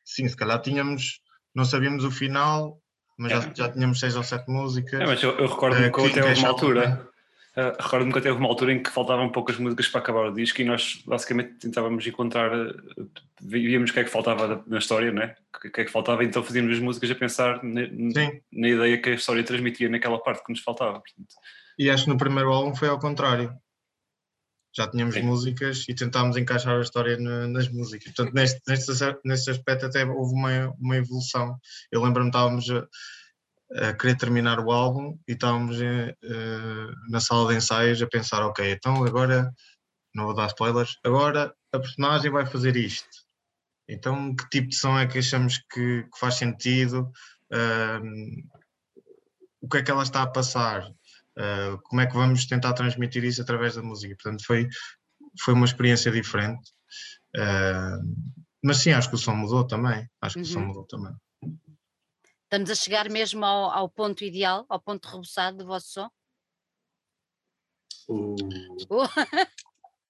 [0.05, 1.19] sim, se calhar tínhamos,
[1.53, 2.79] não sabíamos o final,
[3.17, 3.35] mas é.
[3.35, 5.01] já, já tínhamos seis ou sete músicas.
[5.01, 7.08] É, mas eu, eu recordo-me que até houve uma altura
[7.59, 10.33] Uh, Recordo-me que até houve uma altura em que faltavam poucas músicas para acabar o
[10.33, 15.11] disco e nós basicamente tentávamos encontrar, uh, víamos o que é que faltava na história,
[15.11, 15.35] né?
[15.53, 17.81] o que é que faltava, então fazíamos as músicas a pensar na,
[18.53, 21.01] na ideia que a história transmitia naquela parte que nos faltava.
[21.01, 21.35] Portanto.
[21.77, 23.53] E acho que no primeiro álbum foi ao contrário.
[24.73, 25.23] Já tínhamos Sim.
[25.23, 28.13] músicas e tentámos encaixar a história nas músicas.
[28.13, 28.91] Portanto, neste, neste,
[29.25, 31.57] neste aspecto até houve uma, uma evolução.
[31.91, 32.87] Eu lembro-me estávamos a
[33.99, 39.03] querer terminar o álbum e estávamos uh, na sala de ensaios a pensar, ok, então
[39.03, 39.53] agora,
[40.13, 43.07] não vou dar spoilers, agora a personagem vai fazer isto.
[43.87, 47.11] Então que tipo de som é que achamos que, que faz sentido?
[47.51, 48.43] Uh,
[49.61, 50.87] o que é que ela está a passar?
[51.37, 54.15] Uh, como é que vamos tentar transmitir isso através da música?
[54.15, 54.67] Portanto, foi,
[55.41, 56.71] foi uma experiência diferente.
[58.63, 60.07] mas sim, acho que o som mudou também.
[60.21, 60.49] Acho que uhum.
[60.49, 60.67] o som uhum.
[60.67, 61.13] mudou também.
[62.51, 66.09] Estamos a chegar mesmo ao, ao ponto ideal, ao ponto rebuçado do vosso som?
[68.07, 68.33] Uh.
[68.89, 69.05] Uh.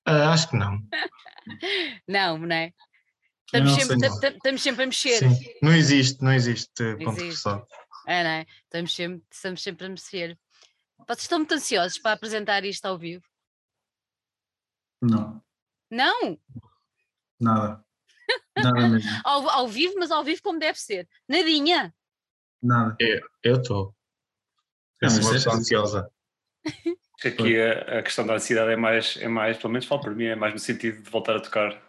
[0.08, 0.80] Uh, acho que não.
[2.08, 2.73] não, não é?
[3.45, 5.19] Estamos, não sempre, estamos sempre a mexer.
[5.19, 5.54] Sim.
[5.62, 7.67] Não existe, não existe ponto rebuçado.
[8.08, 8.45] É, não é?
[8.63, 10.39] Estamos sempre, estamos sempre a mexer.
[10.99, 13.25] Vocês estão muito ansiosos para apresentar isto ao vivo?
[15.02, 15.43] Não.
[15.91, 16.39] Não?
[17.38, 17.84] Nada.
[18.58, 19.10] Nada mesmo.
[19.25, 21.06] ao, ao vivo, mas ao vivo como deve ser.
[21.28, 21.93] Nadinha.
[22.62, 22.95] Nada.
[23.43, 23.95] Eu estou.
[25.02, 26.12] Eu sou uma pessoa ansiosa.
[27.26, 30.26] Aqui a, a, questão da ansiedade é mais, é mais, pelo menos falo para mim,
[30.26, 31.82] é mais no sentido de voltar a tocar.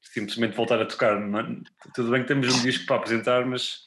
[0.00, 1.16] Simplesmente voltar a tocar.
[1.16, 1.90] É?
[1.94, 3.86] Tudo bem que temos um disco para apresentar, mas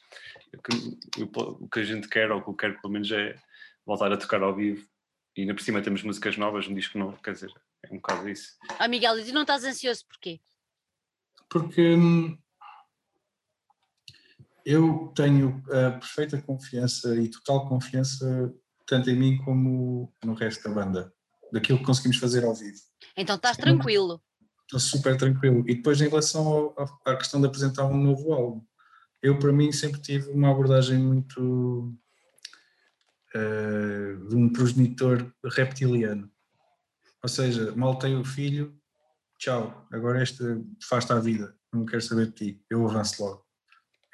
[0.52, 3.36] o que, o que a gente quer, ou o que eu quero pelo menos é
[3.84, 4.86] voltar a tocar ao vivo.
[5.36, 8.28] E ainda por cima temos músicas novas, um disco novo, quer dizer, é um bocado
[8.28, 8.56] isso.
[8.78, 10.40] Ah, Miguel, e tu não estás ansioso porquê?
[11.50, 12.38] Porque hum,
[14.64, 18.52] eu tenho a perfeita confiança e total confiança
[18.86, 21.12] tanto em mim como no resto da banda,
[21.52, 22.78] daquilo que conseguimos fazer ao vivo.
[23.16, 24.20] Então estás tranquilo.
[24.62, 25.64] Estou super tranquilo.
[25.68, 26.74] E depois em relação ao,
[27.04, 28.64] à questão de apresentar um novo álbum,
[29.22, 31.94] eu para mim sempre tive uma abordagem muito
[33.34, 36.30] uh, de um progenitor reptiliano.
[37.22, 38.78] Ou seja, mal tem o filho,
[39.38, 40.44] tchau, agora este
[40.82, 43.43] faz-te a vida, não quero saber de ti, eu avanço logo.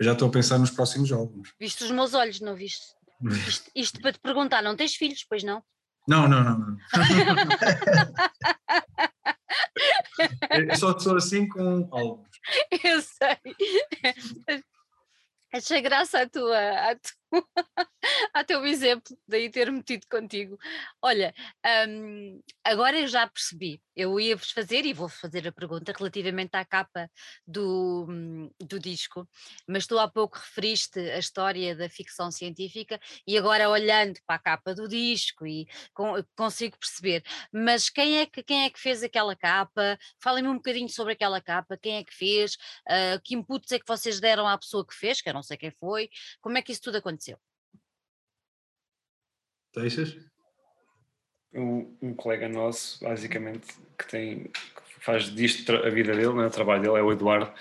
[0.01, 1.53] Eu já estou a pensar nos próximos álbuns.
[1.61, 2.87] Viste os meus olhos, não viste?
[3.47, 5.63] Isto, isto para te perguntar, não tens filhos, pois não?
[6.09, 6.59] Não, não, não.
[6.59, 6.79] não.
[10.71, 12.31] eu só sou assim com álbuns.
[12.83, 13.37] Eu sei.
[15.53, 17.13] Achei graça a tua, a tua,
[18.35, 20.59] a teu exemplo, daí ter metido contigo.
[21.03, 21.35] Olha,
[21.89, 26.65] um, agora eu já percebi, eu ia-vos fazer e vou fazer a pergunta relativamente à
[26.65, 27.11] capa
[27.47, 29.29] do, hum, do disco,
[29.69, 34.39] mas tu há pouco referiste a história da ficção científica e agora olhando para a
[34.39, 39.03] capa do disco e com, consigo perceber, mas quem é que, quem é que fez
[39.03, 39.99] aquela capa?
[40.23, 42.55] Falem-me um bocadinho sobre aquela capa, quem é que fez,
[42.89, 45.57] uh, que inputs é que vocês deram à pessoa que fez, que eu não sei
[45.57, 46.09] quem foi,
[46.41, 47.20] como é que isso tudo aconteceu?
[49.75, 50.17] Deixas?
[51.53, 53.67] Um, um, colega nosso, basicamente,
[53.99, 57.53] que tem que faz disto a vida dele, né, o trabalho dele, é o Eduardo.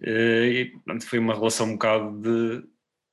[0.00, 2.66] Eh, e pronto, foi uma relação um bocado de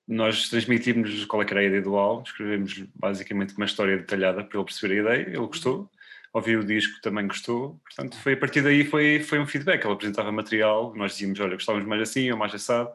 [0.08, 4.44] nós transmitimos qual é que era a ideia do álbum, escrevemos basicamente uma história detalhada
[4.44, 5.92] para ele perceber a ideia, ele gostou,
[6.34, 9.94] ouviu o disco, também gostou, portanto foi a partir daí foi, foi um feedback, ele
[9.94, 12.92] apresentava material, nós dizíamos, olha, gostávamos mais assim ou mais assado,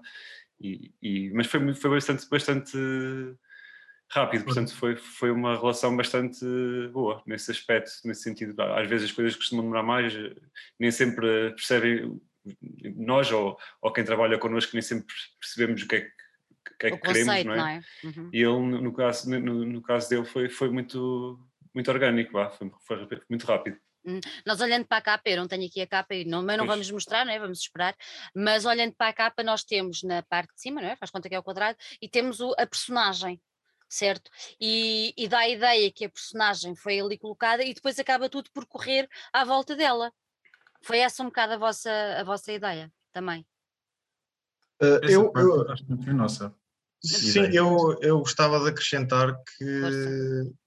[0.60, 2.76] e, e, mas foi, foi bastante, bastante
[4.10, 6.44] rápido, portanto foi, foi uma relação bastante
[6.92, 8.60] boa nesse aspecto, nesse sentido.
[8.60, 10.14] Às vezes as coisas costumam demorar mais,
[10.78, 12.20] nem sempre percebem,
[12.96, 16.10] nós ou, ou quem trabalha connosco, nem sempre percebemos o que é que,
[16.78, 17.56] que, é que queremos, conceito, não é?
[17.56, 17.82] Não é?
[18.04, 18.30] Uhum.
[18.32, 21.38] E ele, no caso, no, no, caso dele, foi, foi muito,
[21.74, 23.78] muito orgânico, foi, foi muito rápido.
[24.06, 26.66] Hum, nós olhando para a capa, eu não tenho aqui a capa, não, mas não
[26.66, 27.38] vamos mostrar, não é?
[27.38, 27.96] vamos esperar,
[28.34, 30.96] mas olhando para a capa nós temos na parte de cima, não é?
[30.96, 33.40] faz conta que é o quadrado, e temos o, a personagem,
[33.88, 34.30] certo?
[34.60, 38.50] E, e, dá a ideia que a personagem foi ali colocada e depois acaba tudo
[38.52, 40.12] por correr à volta dela.
[40.82, 43.46] Foi essa um bocado a vossa, a vossa ideia também?
[44.82, 46.54] Uh, eu, eu, nossa.
[47.02, 50.63] Sim, eu, eu gostava de acrescentar que, Força.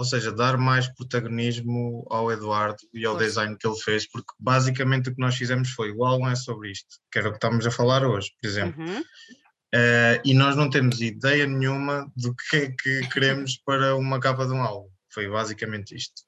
[0.00, 5.10] Ou seja, dar mais protagonismo ao Eduardo e ao design que ele fez, porque basicamente
[5.10, 7.66] o que nós fizemos foi o álbum é sobre isto, que era o que estamos
[7.66, 8.82] a falar hoje, por exemplo.
[8.82, 9.00] Uhum.
[9.00, 14.46] Uh, e nós não temos ideia nenhuma do que é que queremos para uma capa
[14.46, 14.88] de um álbum.
[15.12, 16.22] Foi basicamente isto.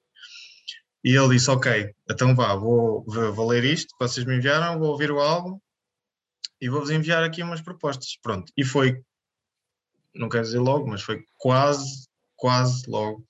[1.03, 4.91] E ele disse: Ok, então vá, vou, vou ler isto que vocês me enviaram, vou
[4.91, 5.59] ouvir o álbum
[6.61, 8.19] e vou-vos enviar aqui umas propostas.
[8.23, 8.53] Pronto.
[8.55, 9.03] E foi,
[10.15, 12.07] não quero dizer logo, mas foi quase,
[12.37, 13.27] quase logo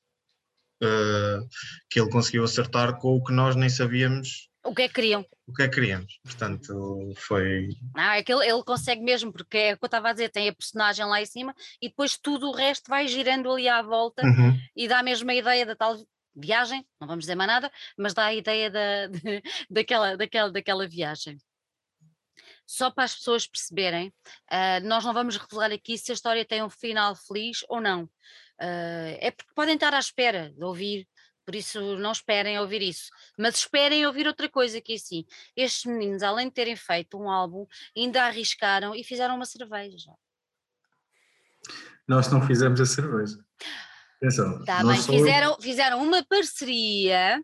[0.83, 1.49] uh,
[1.91, 5.27] que ele conseguiu acertar com o que nós nem sabíamos o que é que queriam.
[5.47, 7.71] O que é que queríamos, portanto foi...
[7.95, 10.31] Não, é que ele, ele consegue mesmo, porque é o que eu estava a dizer,
[10.31, 13.83] tem a personagem lá em cima e depois tudo o resto vai girando ali à
[13.83, 14.57] volta uhum.
[14.77, 15.97] e dá mesmo a ideia da tal
[16.35, 20.87] viagem, não vamos dizer mais nada, mas dá a ideia da, de, daquela, daquela, daquela
[20.87, 21.37] viagem.
[22.65, 24.09] Só para as pessoas perceberem,
[24.51, 28.09] uh, nós não vamos revelar aqui se a história tem um final feliz ou não.
[28.61, 31.09] Uh, é porque podem estar à espera de ouvir
[31.45, 35.25] por isso não esperem ouvir isso, mas esperem ouvir outra coisa que é assim,
[35.57, 40.13] estes meninos além de terem feito um álbum, ainda arriscaram e fizeram uma cerveja.
[42.07, 43.39] Nós não fizemos a cerveja.
[44.17, 47.43] Atenção, tá bem, fizeram, fizeram uma parceria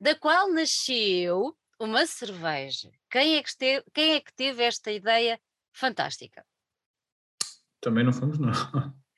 [0.00, 2.90] da qual nasceu uma cerveja.
[3.10, 5.38] Quem é que, esteve, quem é que teve esta ideia
[5.72, 6.44] fantástica?
[7.80, 8.56] Também não fomos nós.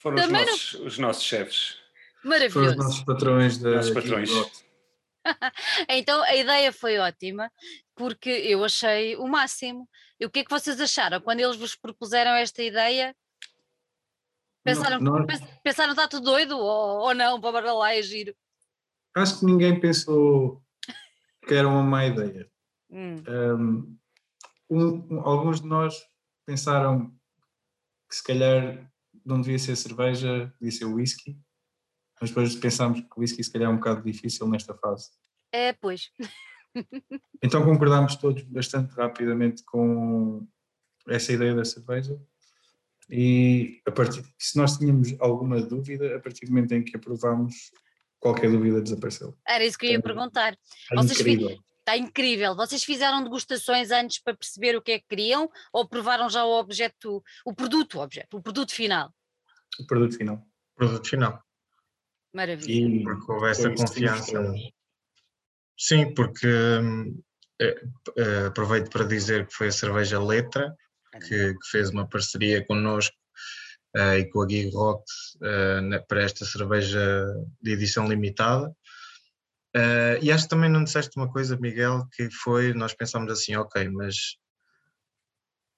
[0.00, 0.86] Foram os nossos, não...
[0.86, 1.76] os nossos chefes.
[2.24, 2.52] Maravilhoso.
[2.52, 3.70] Foram os nossos patrões da.
[3.76, 4.30] Nossos patrões.
[5.88, 7.52] então a ideia foi ótima,
[7.94, 9.88] porque eu achei o máximo.
[10.18, 13.14] E o que é que vocês acharam quando eles vos propuseram esta ideia?
[14.64, 15.40] Pensaram, não, nós...
[15.62, 17.40] pensaram está tudo doido ou, ou não?
[17.40, 18.34] Para lá é giro.
[19.16, 20.62] Acho que ninguém pensou
[21.46, 22.50] que era uma má ideia.
[22.90, 23.22] Hum.
[23.28, 23.98] Um,
[24.70, 25.94] um, alguns de nós
[26.46, 27.10] pensaram
[28.08, 28.89] que se calhar
[29.30, 31.38] não devia ser cerveja, devia ser whisky
[32.20, 35.10] mas depois pensámos que o whisky se calhar é um bocado difícil nesta fase.
[35.50, 36.10] É, pois.
[37.42, 40.46] então concordámos todos bastante rapidamente com
[41.08, 42.20] essa ideia da cerveja
[43.08, 47.72] e a partir se nós tínhamos alguma dúvida, a partir do momento em que aprovámos,
[48.20, 49.36] qualquer dúvida desapareceu.
[49.48, 50.56] Era isso que eu ia então, perguntar.
[50.94, 51.58] Vocês incrível.
[51.78, 52.54] Está incrível.
[52.54, 56.60] Vocês fizeram degustações antes para perceber o que é que queriam ou provaram já o
[56.60, 59.12] objeto, o produto, o objeto, o produto final?
[59.78, 60.36] O produto final.
[60.36, 61.42] O produto final.
[62.34, 62.72] Maravilha.
[62.72, 64.54] E porque houve essa confiança.
[65.78, 70.74] Sim, porque uh, aproveito para dizer que foi a cerveja Letra
[71.18, 73.16] que, que fez uma parceria connosco
[73.96, 75.02] uh, e com a Gig Rock
[75.36, 77.26] uh, para esta cerveja
[77.60, 78.68] de edição limitada.
[79.76, 83.56] Uh, e acho que também não disseste uma coisa, Miguel, que foi, nós pensámos assim,
[83.56, 84.36] ok, mas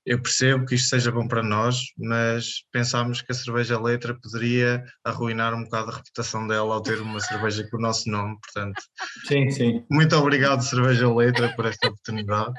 [0.05, 4.85] eu percebo que isto seja bom para nós, mas pensámos que a cerveja letra poderia
[5.05, 8.83] arruinar um bocado a reputação dela ao ter uma cerveja com o nosso nome, portanto.
[9.27, 9.85] Sim, sim.
[9.91, 12.53] Muito obrigado, cerveja letra, por esta oportunidade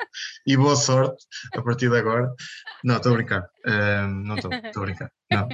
[0.48, 2.32] e boa sorte a partir de agora.
[2.84, 3.46] Não, estou a brincar.
[3.66, 5.12] Um, não estou, estou a brincar.
[5.32, 5.48] Não.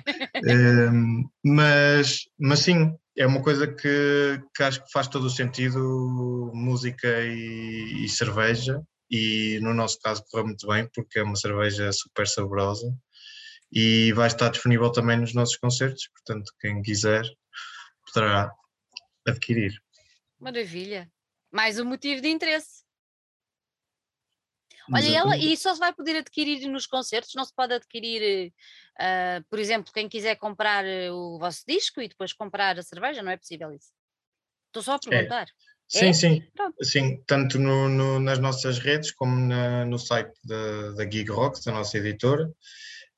[0.45, 6.51] Um, mas, mas sim, é uma coisa que, que acho que faz todo o sentido
[6.53, 11.91] música e, e cerveja e no nosso caso correu muito bem porque é uma cerveja
[11.91, 12.93] super saborosa
[13.71, 17.23] e vai estar disponível também nos nossos concertos, portanto quem quiser
[18.05, 18.51] poderá
[19.27, 19.73] adquirir.
[20.39, 21.11] Maravilha.
[21.51, 22.83] Mais um motivo de interesse.
[24.91, 28.51] Olha, ela, e só se vai poder adquirir nos concertos, não se pode adquirir,
[28.99, 33.21] uh, por exemplo, quem quiser comprar eh, o vosso disco e depois comprar a cerveja,
[33.21, 33.91] não é possível isso?
[34.67, 35.09] Estou só a é.
[35.09, 35.47] perguntar.
[35.47, 35.78] É.
[35.89, 36.13] Sim, é?
[36.13, 36.47] sim,
[36.83, 41.63] sim, tanto no, no, nas nossas redes como na, no site da, da Gig Rocks,
[41.63, 42.47] da nossa editora,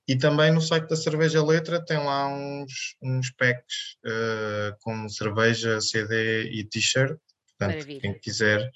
[0.08, 5.82] e também no site da Cerveja Letra tem lá uns, uns packs uh, com cerveja,
[5.82, 7.18] CD e t-shirt.
[7.50, 8.02] Portanto, Maravilha.
[8.02, 8.72] quem quiser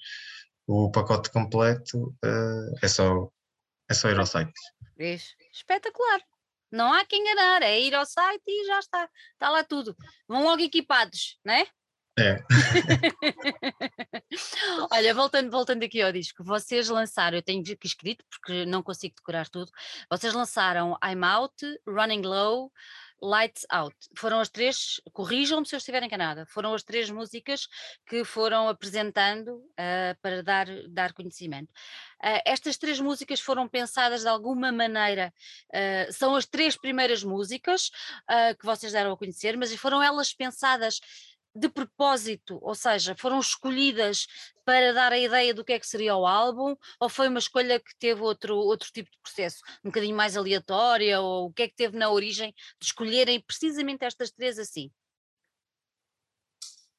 [0.66, 3.30] o pacote completo uh, é, só,
[3.88, 4.52] é só ir ao site.
[4.96, 5.34] Vês?
[5.52, 6.20] Espetacular.
[6.70, 9.08] Não há quem enganar, é ir ao site e já está.
[9.32, 9.96] Está lá tudo.
[10.28, 11.66] Vão logo equipados, não é?
[12.18, 12.42] É.
[14.90, 19.14] Olha, voltando, voltando aqui ao disco, vocês lançaram, eu tenho aqui escrito porque não consigo
[19.14, 19.70] decorar tudo,
[20.10, 21.54] vocês lançaram I'm Out,
[21.86, 22.72] Running Low,
[23.20, 23.96] Lights Out.
[24.16, 27.68] Foram as três, corrijam-me se eu estiver enganada, foram as três músicas
[28.06, 31.70] que foram apresentando uh, para dar, dar conhecimento.
[32.22, 35.32] Uh, estas três músicas foram pensadas de alguma maneira,
[35.68, 37.90] uh, são as três primeiras músicas
[38.58, 41.00] que vocês deram a conhecer, mas foram elas pensadas
[41.56, 44.26] de propósito, ou seja, foram escolhidas
[44.64, 47.80] para dar a ideia do que é que seria o álbum, ou foi uma escolha
[47.80, 51.68] que teve outro, outro tipo de processo, um bocadinho mais aleatória, ou o que é
[51.68, 54.90] que teve na origem de escolherem precisamente estas três assim?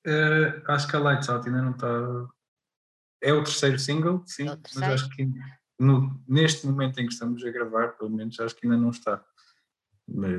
[0.05, 1.87] Uh, acho que a Lights Out ainda não está.
[3.21, 4.91] É o terceiro single, sim, é terceiro.
[4.91, 5.27] mas acho que
[5.79, 9.23] no, neste momento em que estamos a gravar, pelo menos, acho que ainda não está.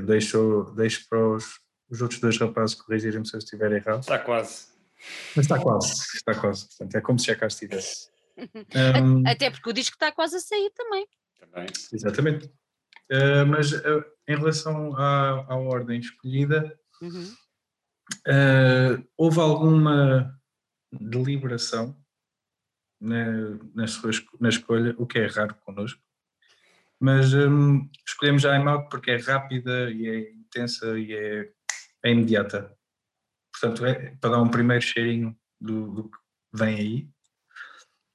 [0.06, 1.60] Deixo, deixo para os
[1.90, 4.00] os outros dois rapazes corrigirem-me se eu estiver errado.
[4.00, 4.68] Está quase.
[5.34, 6.68] Mas está quase, está quase.
[6.68, 8.08] Portanto, é como se já cá estivesse.
[9.02, 11.04] Um, Até porque o disco está quase a sair também.
[11.40, 11.66] Também.
[11.92, 12.46] Exatamente.
[13.10, 17.34] Uh, mas uh, em relação à, à ordem escolhida, uhum.
[18.28, 20.38] uh, houve alguma
[20.92, 22.00] deliberação
[23.00, 26.00] na, na, sua, na escolha, o que é raro connosco,
[27.00, 31.52] mas um, escolhemos a iMac porque é rápida e é intensa e é
[32.04, 32.76] é imediata.
[33.52, 36.18] Portanto, é para dar um primeiro cheirinho do, do que
[36.52, 37.10] vem aí.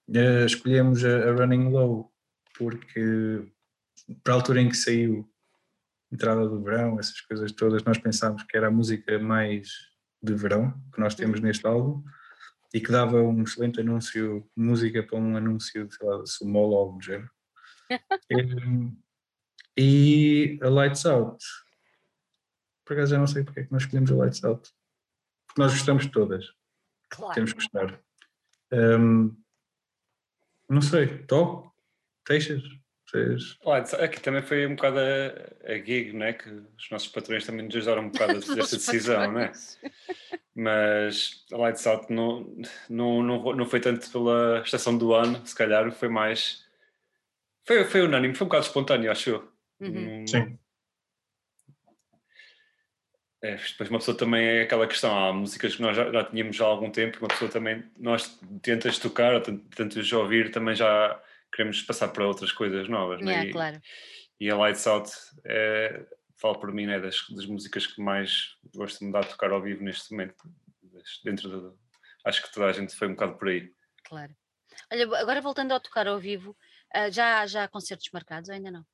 [0.09, 2.11] Uh, escolhemos a, a, Running Low
[2.57, 3.47] porque
[4.23, 5.29] para a altura em que saiu
[6.11, 9.69] entrada do verão, essas coisas todas, nós pensámos que era a música mais
[10.21, 12.03] de verão que nós temos neste álbum
[12.73, 16.97] e que dava um excelente anúncio, música para um anúncio, sei lá, Sumol ou algo
[16.97, 17.29] do género.
[19.77, 21.43] e a Lights Out
[22.85, 24.71] por acaso já não sei porque é que nós escolhemos a Lights Out.
[25.47, 26.45] Porque nós gostamos de todas.
[27.09, 27.33] Claro.
[27.33, 27.99] Temos que gostar.
[28.71, 29.35] Um,
[30.69, 31.71] não sei, Tó?
[32.25, 32.63] Teixas?
[33.13, 33.59] Vocês...
[34.01, 36.33] Aqui também foi um bocado a, a gig, não é?
[36.33, 39.51] Que os nossos patrões também nos ajudaram um bocado a fazer esta decisão, não é?
[40.55, 42.55] Mas a Lights Out não,
[42.89, 46.63] não, não, não foi tanto pela estação do ano, se calhar foi mais.
[47.65, 49.51] Foi, foi unânime, foi um bocado espontâneo, acho eu.
[49.79, 50.25] Uhum.
[50.25, 50.57] Sim.
[53.43, 56.61] É, depois uma pessoa também é aquela questão, há músicas que nós já, já tínhamos
[56.61, 61.21] há algum tempo, uma pessoa também, nós tentas tocar, tentas ouvir, também já
[61.53, 63.45] queremos passar para outras coisas novas, é, né?
[63.47, 63.81] e, claro.
[64.39, 65.11] e a Lights Out
[65.43, 66.05] é,
[66.37, 69.51] falo por mim, é das, das músicas que mais gosto de me dar a tocar
[69.51, 70.41] ao vivo neste momento,
[71.25, 71.77] dentro do,
[72.23, 73.69] acho que toda a gente foi um bocado por aí.
[74.05, 74.33] Claro.
[74.89, 76.55] Olha, agora voltando a tocar ao vivo,
[76.93, 78.85] ah, já, já há concertos marcados ou ainda não?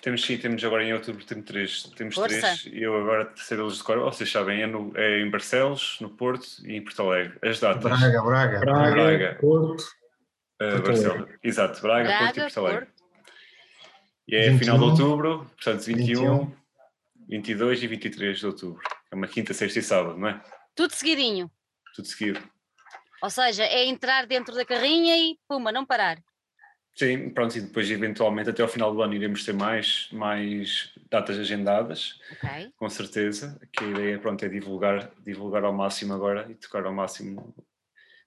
[0.00, 1.82] Temos sim, temos agora em outubro, temos três.
[1.94, 2.40] Temos Força.
[2.40, 2.68] três.
[2.72, 6.46] Eu agora terceiro eles de cor, vocês sabem, é, no, é em Barcelos, no Porto
[6.64, 7.38] e em Porto Alegre.
[7.42, 7.82] As datas.
[7.82, 8.60] Braga, Braga.
[8.60, 9.84] Braga, Braga Porto.
[10.60, 11.28] Uh, Barcelos.
[11.42, 12.86] Exato, Braga, Braga, Porto e Porto Alegre.
[12.86, 13.00] Porto.
[14.26, 16.56] E é 21, final de outubro, portanto 21, 21,
[17.28, 18.82] 22 e 23 de outubro.
[19.10, 20.40] É uma quinta, sexta e sábado, não é?
[20.74, 21.50] Tudo seguidinho.
[21.94, 22.40] Tudo seguido.
[23.22, 26.18] Ou seja, é entrar dentro da carrinha e puma, não parar.
[26.94, 31.38] Sim, pronto, e depois eventualmente até ao final do ano iremos ter mais, mais datas
[31.38, 32.72] agendadas, Ok.
[32.76, 36.92] com certeza, que a ideia pronto, é divulgar, divulgar ao máximo agora e tocar ao
[36.92, 37.54] máximo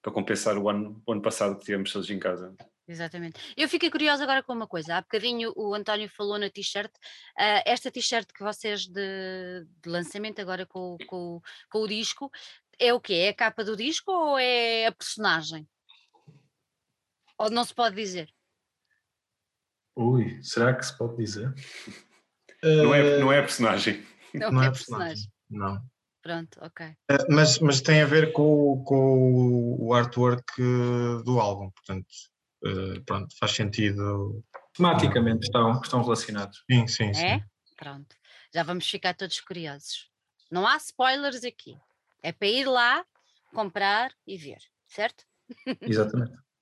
[0.01, 2.55] para compensar o ano, o ano passado que tivemos todos em casa.
[2.88, 3.39] Exatamente.
[3.55, 4.95] Eu fiquei curiosa agora com uma coisa.
[4.97, 6.91] Há bocadinho o António falou na t-shirt.
[7.38, 11.41] ah, esta t-shirt que vocês de, de lançamento agora com, o- com,
[11.72, 12.30] com o disco,
[12.80, 13.14] é o quê?
[13.14, 15.66] É a capa do disco ou é a personagem?
[17.38, 18.30] Ou não se pode dizer?
[19.95, 21.53] Ui, será que se pode dizer?
[22.63, 24.03] Não é, Eh, não é a personagem.
[24.33, 25.31] Não, não é é a personagem.
[25.49, 25.81] Não.
[26.21, 26.85] Pronto, ok.
[27.09, 28.41] Eh, Mas, mas tem a ver com,
[28.71, 32.07] o- com o artwork eh, do álbum, portanto,
[33.05, 34.43] pronto, faz sentido.
[34.75, 36.63] Tematicamente estão, estão relacionados.
[36.71, 37.21] Sim, sim, sim.
[37.25, 37.43] É?
[37.77, 38.15] Pronto.
[38.53, 40.09] Já vamos ficar todos curiosos.
[40.49, 41.77] Não há spoilers aqui.
[42.23, 43.05] É para ir lá,
[43.53, 45.25] comprar e ver, certo?
[45.81, 46.33] Exatamente.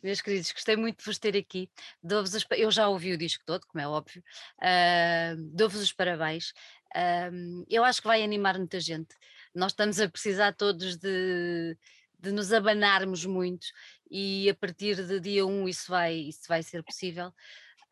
[0.00, 1.68] Meus queridos, gostei muito de vos ter aqui.
[2.00, 4.22] Dou-vos os Eu já ouvi o disco todo, como é óbvio.
[4.60, 6.52] Ah, Dou-vos os parabéns.
[6.94, 7.30] Ah,
[7.68, 9.14] eu acho que vai animar muita gente.
[9.54, 11.76] Nós estamos a precisar todos de,
[12.18, 13.66] de nos abanarmos muito
[14.10, 17.32] e a partir de dia 1 isso vai, isso vai ser possível.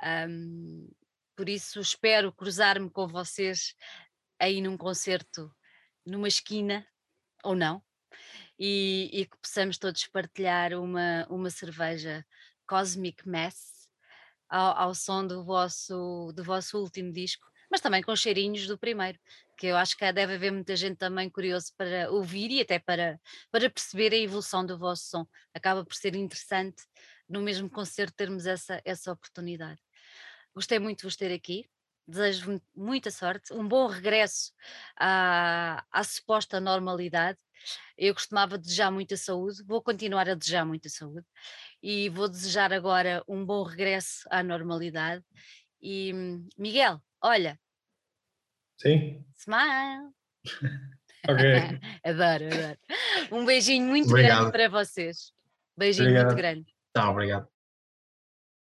[0.00, 0.26] Ah,
[1.34, 3.74] por isso espero cruzar-me com vocês
[4.38, 5.52] aí num concerto
[6.04, 6.86] numa esquina
[7.42, 7.82] ou não
[8.58, 12.24] e, e que possamos todos partilhar uma, uma cerveja
[12.66, 13.88] Cosmic Mess
[14.48, 19.18] ao, ao som do vosso, do vosso último disco, mas também com cheirinhos do primeiro,
[19.56, 23.20] que eu acho que deve haver muita gente também curioso para ouvir e até para,
[23.50, 25.26] para perceber a evolução do vosso som.
[25.54, 26.84] Acaba por ser interessante
[27.28, 29.80] no mesmo concerto termos essa, essa oportunidade.
[30.54, 31.68] Gostei muito de vos ter aqui.
[32.08, 34.52] Desejo muita sorte, um bom regresso
[34.96, 37.36] à, à suposta normalidade.
[37.96, 41.26] Eu costumava desejar muita saúde, vou continuar a desejar muita saúde
[41.82, 45.24] e vou desejar agora um bom regresso à normalidade.
[45.80, 46.12] E
[46.58, 47.58] Miguel, olha,
[48.78, 49.24] Sim?
[49.34, 50.10] smile!
[51.28, 51.80] Ok.
[52.04, 52.78] adoro, adoro.
[53.32, 54.38] Um beijinho muito Obrigado.
[54.38, 55.32] grande para vocês.
[55.76, 56.26] Beijinho Obrigado.
[56.26, 56.74] muito grande.
[56.92, 57.48] Tá, obrigado.